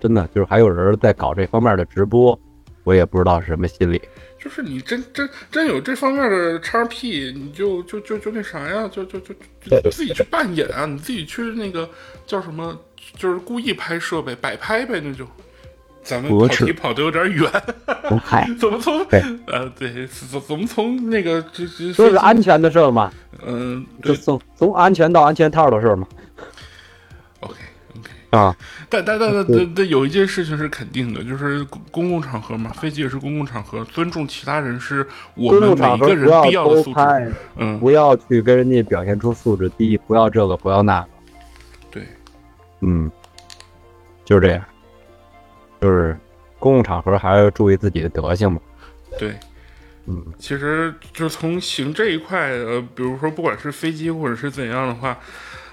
[0.00, 2.36] 真的就是还有人在搞这方面的直播，
[2.82, 4.02] 我也不知道是什么心理。
[4.42, 11.88] 就是你真真真有这方面的叉 P，你就就就就那啥呀，就就就就自己去扮演啊，你自己去那个
[12.26, 12.76] 叫什么，
[13.16, 15.26] 就是故意拍摄呗，摆拍呗，那就。
[16.04, 17.48] 咱们跑题跑的有点远，
[18.58, 23.12] 怎么从对呃对，怎怎么从那个这是安全的事儿嘛，
[23.46, 26.04] 嗯对就从从安全到安全套的事儿嘛。
[28.32, 28.56] 啊，
[28.88, 37.32] 但但但但但但有一件事情是肯定的，就是公公共场合嘛，飞机也是公共场合，尊重其他人是我们每一个人必要的素质。
[37.56, 41.08] 嗯，不要去跟人家表现出素质低，不要这个，不要那个。
[41.90, 42.06] 对，
[42.80, 43.10] 嗯，
[44.24, 44.64] 就是这样，
[45.78, 46.16] 就是
[46.58, 48.58] 公共场合还是要注意自己的德行嘛。
[49.18, 49.34] 对，
[50.06, 55.18] 嗯，其实就是从行这一块，呃，比如说不管是飞机或者是怎样的话，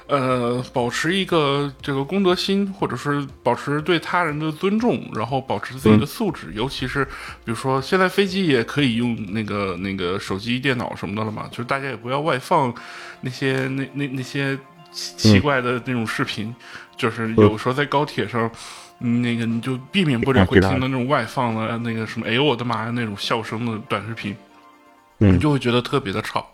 [0.09, 12.73] 呃，保持一个这个公德心，或者是保持对他人的尊重，然后保持自己的素质，尤其是比如说现在飞机也可以用那个那个手机、电脑什么的了嘛，就是大家也不要外放
[13.21, 14.57] 那些那那那些
[14.91, 16.53] 奇奇怪的那种视频，
[16.97, 18.49] 就是有时候在高铁上。
[19.01, 24.35] 嗯，那个你就避免不了会听到那种外放的那个什么，哎呦我的妈呀那种笑声的短视频，
[25.19, 26.45] 嗯你就会觉得特别的吵。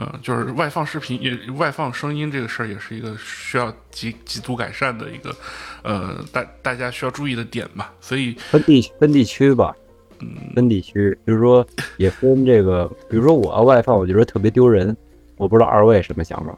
[0.00, 5.36] 嗯，就是外放视频也外放声音这个事儿，也是一个需要极极度改善的一个，
[5.82, 7.92] 呃，大大家需要注意的点吧。
[8.00, 9.76] 所以，分地分地区吧，
[10.20, 11.66] 嗯，分地区，就是说
[11.98, 14.96] 也分这个，比如说我要外放，我觉得特别丢人。
[15.36, 16.56] 我不知道二位什么想法？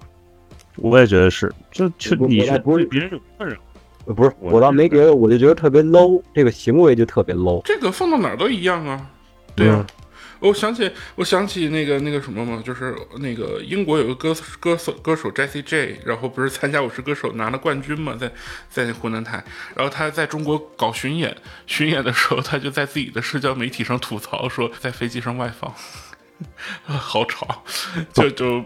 [0.76, 3.56] 我也觉得是，就就我你是不是别人有困扰，
[4.06, 7.60] 呃不是，我我倒没觉得，我就觉得特别 low，这个行为就特别 low。
[7.64, 9.04] 这个放到哪儿都一样啊。
[9.54, 10.01] 对啊，嗯
[10.42, 18.32] 我想起我想起那个那个什么嘛，就是那个英国有个歌歌手歌手 Jessie J，然后不是参加《我是歌手》拿了冠军嘛，在
[18.68, 19.44] 在湖南台，
[19.76, 21.36] 然后他在中国搞巡演，
[21.66, 25.72] 巡演的时候他就在自己的社交媒体上吐槽说在飞机上外放，
[26.84, 27.64] 好吵，
[28.12, 28.64] 就就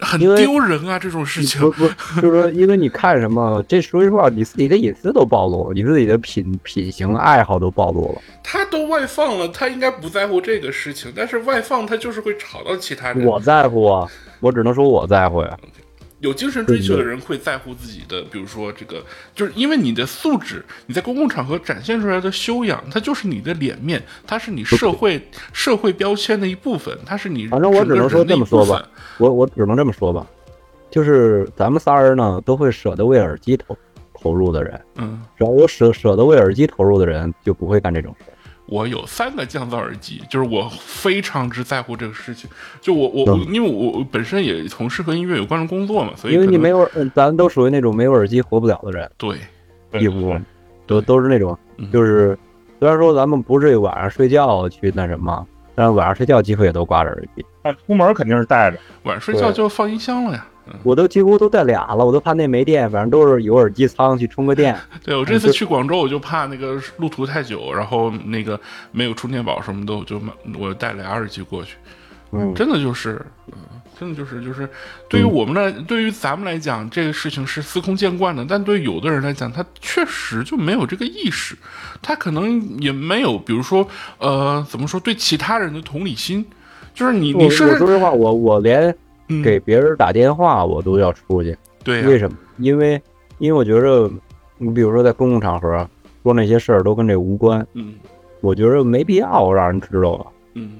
[0.00, 1.88] 很丢人啊这种事情不。
[1.88, 8.22] 不，就是说，因为你看什么，这说实话，你自己的隐私都暴露了，你自己的品品行爱好都暴露了。
[8.42, 13.24] 他都外放了，他应该不在乎这个事情，但是外放他就是会吵到其他人。
[13.24, 14.08] 我在乎啊，
[14.40, 15.58] 我只能说我在乎呀。
[16.24, 19.04] 有精神追求的人会在乎自己的，比如说这个，
[19.34, 25.22] 就是因为你的素质，你在公共场合展现出来的修养，它就是你的脸面，它是你社会
[25.52, 28.88] 社会标签的一部分，它是你反正我只能说这么说吧。
[29.18, 30.26] 我我只能这么说吧，
[30.90, 33.76] 就是咱们仨人呢，都会舍得为耳机投
[34.14, 38.24] 投入的人，嗯，只要有舍舍得为耳机投入的人，就不会干这种事。
[38.66, 42.48] 我有三个降噪耳机，就是我非常之在乎这个事情。
[42.80, 43.46] 就我我、嗯。
[43.52, 49.36] 因为我我本身也从事和音乐有关的工作嘛，所以因为你没有，呃咱都属于那种没有耳机活不了的人，对，
[49.98, 50.34] 几乎
[50.86, 52.38] 都都是那种嗯，就是
[52.78, 57.44] 虽然说咱们不至于晚上睡觉去那什么，但是晚上睡觉几乎也都挂着耳机。
[57.62, 58.78] 但出门肯定是带着。
[59.04, 60.46] 晚上睡觉就放音箱了呀，
[60.82, 64.76] 我都几乎都带俩了，我都怕那没电，反正都是有耳机仓去充个电。
[65.04, 68.58] 对我这次去广州，我就怕那个路途太久，然后那个
[68.90, 70.20] 没有充电宝什么的，我就
[70.58, 71.76] 我带俩耳机过去。
[72.32, 73.54] 嗯，真的就是，嗯，
[73.96, 74.68] 真的就是就是，
[75.08, 81.54] 对于我们来，对于咱们来讲，这个事情是司空见惯的，但对有的人来讲，他确实就没有这个意识，
[82.02, 83.86] 他可能也没有，比如说，
[84.18, 86.44] 呃，怎么说，对其他人的同理心，
[86.92, 88.92] 就是你你是说实话，我我连
[89.42, 92.36] 给别人打电话我都要出去，对，为什么？
[92.58, 93.00] 因为
[93.38, 94.10] 因为我觉着，
[94.58, 95.88] 你比如说在公共场合
[96.22, 97.94] 说那些事儿都跟这无关，嗯，
[98.40, 100.78] 我觉着没必要让人知道了，嗯，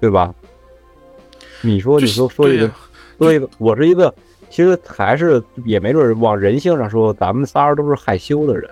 [0.00, 0.34] 对吧？
[1.62, 2.70] 你说，你说说一个，
[3.18, 4.14] 说一个，我是一个，
[4.50, 8.70] 其实还是也没准往人性上说，咱们仨都是害羞的人，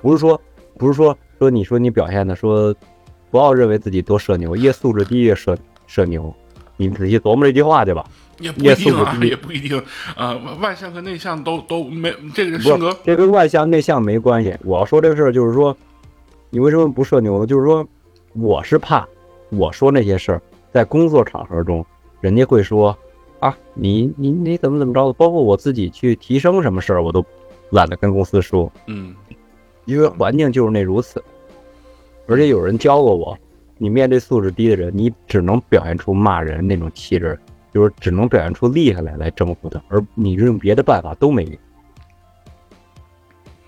[0.00, 0.40] 不是说，
[0.78, 2.74] 不是说说你说你表现的说，
[3.30, 6.32] 不要认为自己多社牛，越素质低越社社牛，
[6.76, 8.04] 你仔细琢磨这句话去吧。
[8.38, 9.82] 也不一定啊，也 不一定
[10.14, 14.54] 啊，外向和内向都都没这个性格，这跟外向内向没关系。
[14.62, 15.74] 我要说这个事儿，就是说，
[16.50, 17.46] 你为什么不社牛呢？
[17.46, 17.86] 就是说，
[18.34, 19.08] 我是怕
[19.48, 21.84] 我说那些事儿在工作场合中。
[22.20, 22.94] 人家会说，
[23.40, 25.14] 啊，你你你怎么怎么着的？
[25.14, 27.24] 包括我自己去提升什么事儿，我都
[27.70, 28.70] 懒得跟公司说。
[28.86, 29.14] 嗯，
[29.86, 31.24] 因为环境就是那如此。
[32.26, 33.38] 而且有人教过我，
[33.78, 37.38] 你面对素质低的人，你只能表现出骂人那种气质，
[37.72, 41.56] 就是只能表现出厉害来来征服他，而你用别的办法都没用，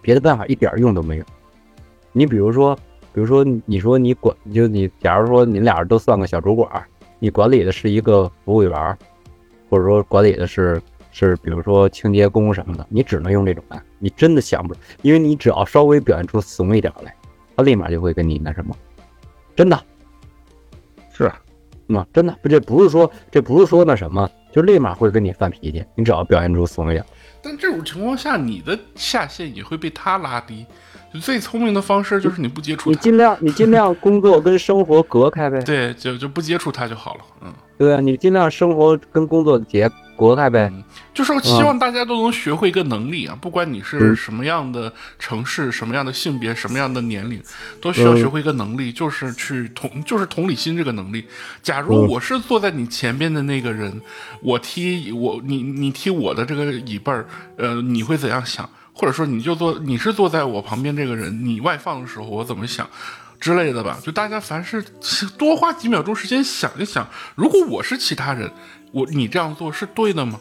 [0.02, 1.24] 别的办法一点用都没有。
[2.12, 2.74] 你比如说，
[3.12, 6.68] 比如说，你说你管，就你，假如说你俩人都算个小主管。
[7.20, 8.98] 你管理的是一个服务员，
[9.68, 10.80] 或者说管理的是
[11.10, 13.82] 是比如说清洁工什么的，你只能用这种办。
[13.98, 17.12] 你真的想不，因为你只要稍微表现出怂一点来，
[17.56, 18.72] 他立马就会跟你那什么，
[19.56, 19.76] 真的，
[21.18, 21.24] 是，
[21.94, 25.84] 啊，真的不，这不是说这不是说那什么，就立马会跟你犯脾气。
[25.96, 27.04] 你只要表现出怂样，
[27.42, 30.64] 但这种情况下，你的下限也会被他拉低。
[31.20, 35.60] 最聪明的方式就是你不接触，你尽量你尽量工作跟生活隔开呗。
[35.62, 37.20] 对，就就不接触他就好了。
[37.40, 40.72] 嗯，对啊，你尽量生活跟工作结隔开呗。
[41.14, 47.42] 就是我希望大家都能学会一个能力啊，不管你是什么样的城市、什么样的性别、什么样的年龄，
[47.80, 51.26] 都需要学会一个能力，就是去同就是同理心这个能力。
[51.62, 54.00] 假如我是坐在你前边的那个人，
[54.42, 58.68] 我踢我你你踢我的这个椅背儿，呃，你会怎样想？
[58.92, 62.84] 或者说，你就坐，你是坐在我旁边这个人，你外放的时候，我怎么想
[63.38, 63.96] 之类的吧？
[64.02, 64.84] 就大家凡是
[65.38, 67.06] 多花几秒钟时间想一想，
[67.36, 68.50] 如果我是其他人，
[68.92, 70.40] 我你这样做是对的吗？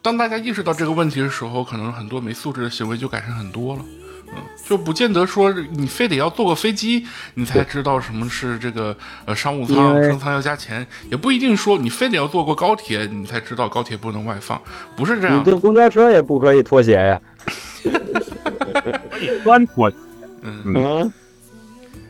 [0.00, 3.84] 当大家意识到这个问题的时候，可能很多没素质的行为就改善很多了。
[4.28, 4.34] 嗯，
[4.66, 14.60] 就不见得说你非得要坐个飞机，你才知道什么是这个呃商务舱升舱要加钱，也不一定说你非得要坐过高铁，你才知道高铁不能外放，
[14.94, 15.40] 不是这样。
[15.40, 17.20] 你坐公交车也不可以脱鞋呀。
[19.10, 19.90] 可以穿拖，
[20.42, 21.12] 嗯，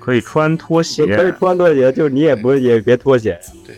[0.01, 3.39] 可以穿拖鞋，可以穿拖鞋，就是你也不也别脱鞋。
[3.65, 3.77] 对，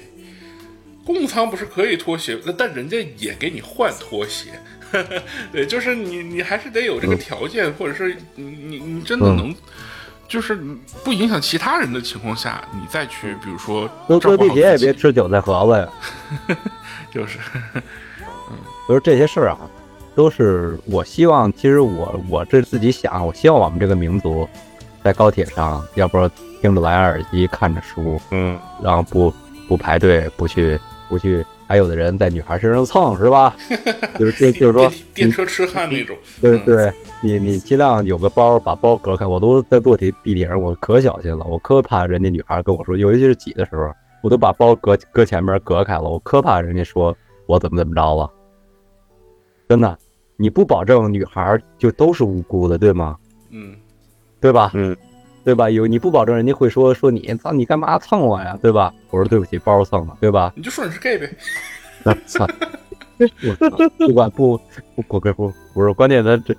[1.12, 4.50] 公仓不是可以脱鞋，但人家也给你换拖鞋。
[5.52, 9.54] 对，就是你你还是得有这个条件，或者是你你你真的能，
[10.28, 10.58] 就是
[11.04, 13.88] 不影响其他人的情况下，你再去，比如说
[14.20, 16.56] 坐地铁也别吃韭菜盒子呀。
[17.12, 17.38] 就是，
[17.74, 17.82] 嗯，
[18.88, 19.58] 就是这些事儿啊。
[20.16, 24.46] 都是我希望，其实我我这自己想，我希望我们这个民族，
[25.04, 26.28] 在高铁上，要不
[26.60, 29.32] 听着蓝牙耳机看着书，嗯，然后不
[29.68, 30.78] 不排队，不去
[31.10, 33.54] 不去，还有的人在女孩身上蹭，是吧？
[34.18, 36.16] 就是就就是说电车痴汉那种。
[36.40, 36.90] 对对，
[37.20, 39.26] 你你尽量有个包，把包隔开。
[39.26, 43.92] 我都在坐地地铁上，我可小心了，我可怕人家女孩跟我说，尤其是挤的时候，
[44.22, 47.14] 我都把包搁搁前面隔开了，我可怕人家说
[47.46, 48.30] 我怎么怎么着了。
[49.68, 49.98] 真的，
[50.36, 53.16] 你不保证女孩就都是无辜的，对吗？
[53.50, 53.76] 嗯，
[54.40, 54.70] 对吧？
[54.74, 54.96] 嗯，
[55.44, 55.68] 对吧？
[55.70, 58.58] 有你不保证，人家会说说你，操你干嘛蹭我呀？
[58.62, 58.92] 对吧？
[59.10, 60.52] 我说对不起，包蹭了，对吧？
[60.56, 61.30] 你就说你是 gay 呗。
[62.02, 62.46] 那操，
[63.18, 64.60] 我不管不
[64.96, 66.54] 不不不不是关键，他这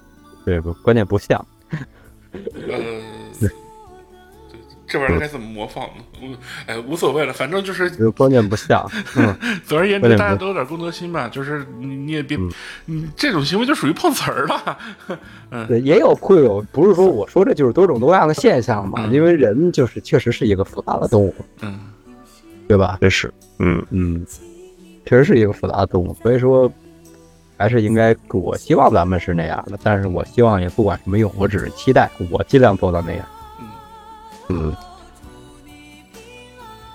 [0.46, 1.44] 对不关键不像。
[4.92, 6.04] 这玩意儿该怎么模仿呢？
[6.22, 6.36] 嗯，
[6.66, 8.86] 哎，无所谓了，反正就是观念不像。
[9.16, 9.34] 嗯，
[9.66, 11.30] 总而言之，大家都有点公德心吧。
[11.30, 12.38] 就是你你也别，
[12.84, 14.78] 你这种行为就属于碰瓷儿了。
[15.52, 19.08] 嗯，对，也有会有，不是说我说这就是多种多样的现象嘛。
[19.14, 21.34] 因为人就是确实是一个复杂的动物。
[21.62, 21.80] 嗯，
[22.68, 22.98] 对吧？
[23.00, 24.26] 这是，嗯嗯，
[25.06, 26.14] 确实是一个复杂的动物。
[26.22, 26.70] 所以说，
[27.58, 29.80] 还是应该，我希望咱们是那样的。
[29.82, 33.26] 但是我希望也不管什么用，我只是期待，我尽量做到那样。
[34.52, 34.76] 嗯，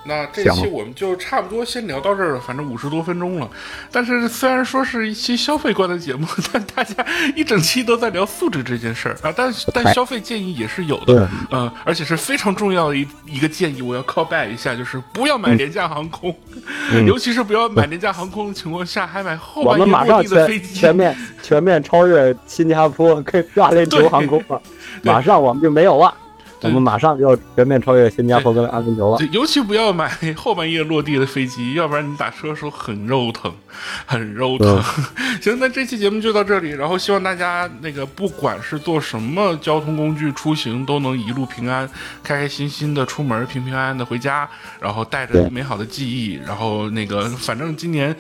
[0.05, 3.51] 那这期我们就差不多先聊到这儿了，反正五十多分钟了。
[3.91, 7.05] 但是虽然说是一期消费观的节目，但大家
[7.35, 9.35] 一整期都在聊素质这件事儿啊。
[9.37, 16.33] 但但消费建议也是有的，嗯，而且是非常重要的一一个建议，我要 call back 一下，就是不要买廉价航空，
[17.05, 24.63] 尤其是不要买廉价航空的情况下还买后半夜落地的飞机，全面全面超越新加坡跟阿联酋航空了，
[25.03, 26.15] 马上我们就没有了。
[26.63, 29.19] 我们马上就要全面超越新加坡跟阿根廷了。
[29.33, 33.53] 尤其不要买 后半夜落地的飞机，要不然你打车的时候很肉疼，
[34.07, 34.83] 很肉疼。
[35.41, 41.89] 行，那这期节目就到这里，然后希望大家那个不管是坐什么交通工具出行，都能一路平安，
[42.23, 44.49] 开开心心的出门，平平安安的回家，
[44.81, 46.41] 然后带着美好的记忆。
[46.47, 48.15] 然后那个，反正今年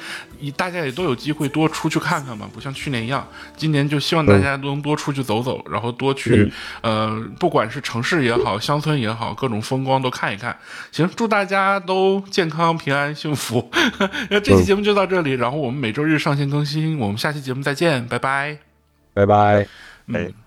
[0.57, 3.27] 大家也都有机会多出去看看嘛，不像去年一样。
[3.57, 8.17] 今年就希望大家都能多出去走走，然后多去呃，不管是城市。
[8.17, 10.57] 也好，乡村也好，各种风光都看一看。
[10.91, 13.71] 行，祝大家都健康、平安、幸福。
[14.31, 18.59] 那这期节目就到这里，然后我们每周日上线更新，我们下期节目再见，拜拜，
[19.13, 19.67] 拜拜，
[20.13, 20.46] 哎。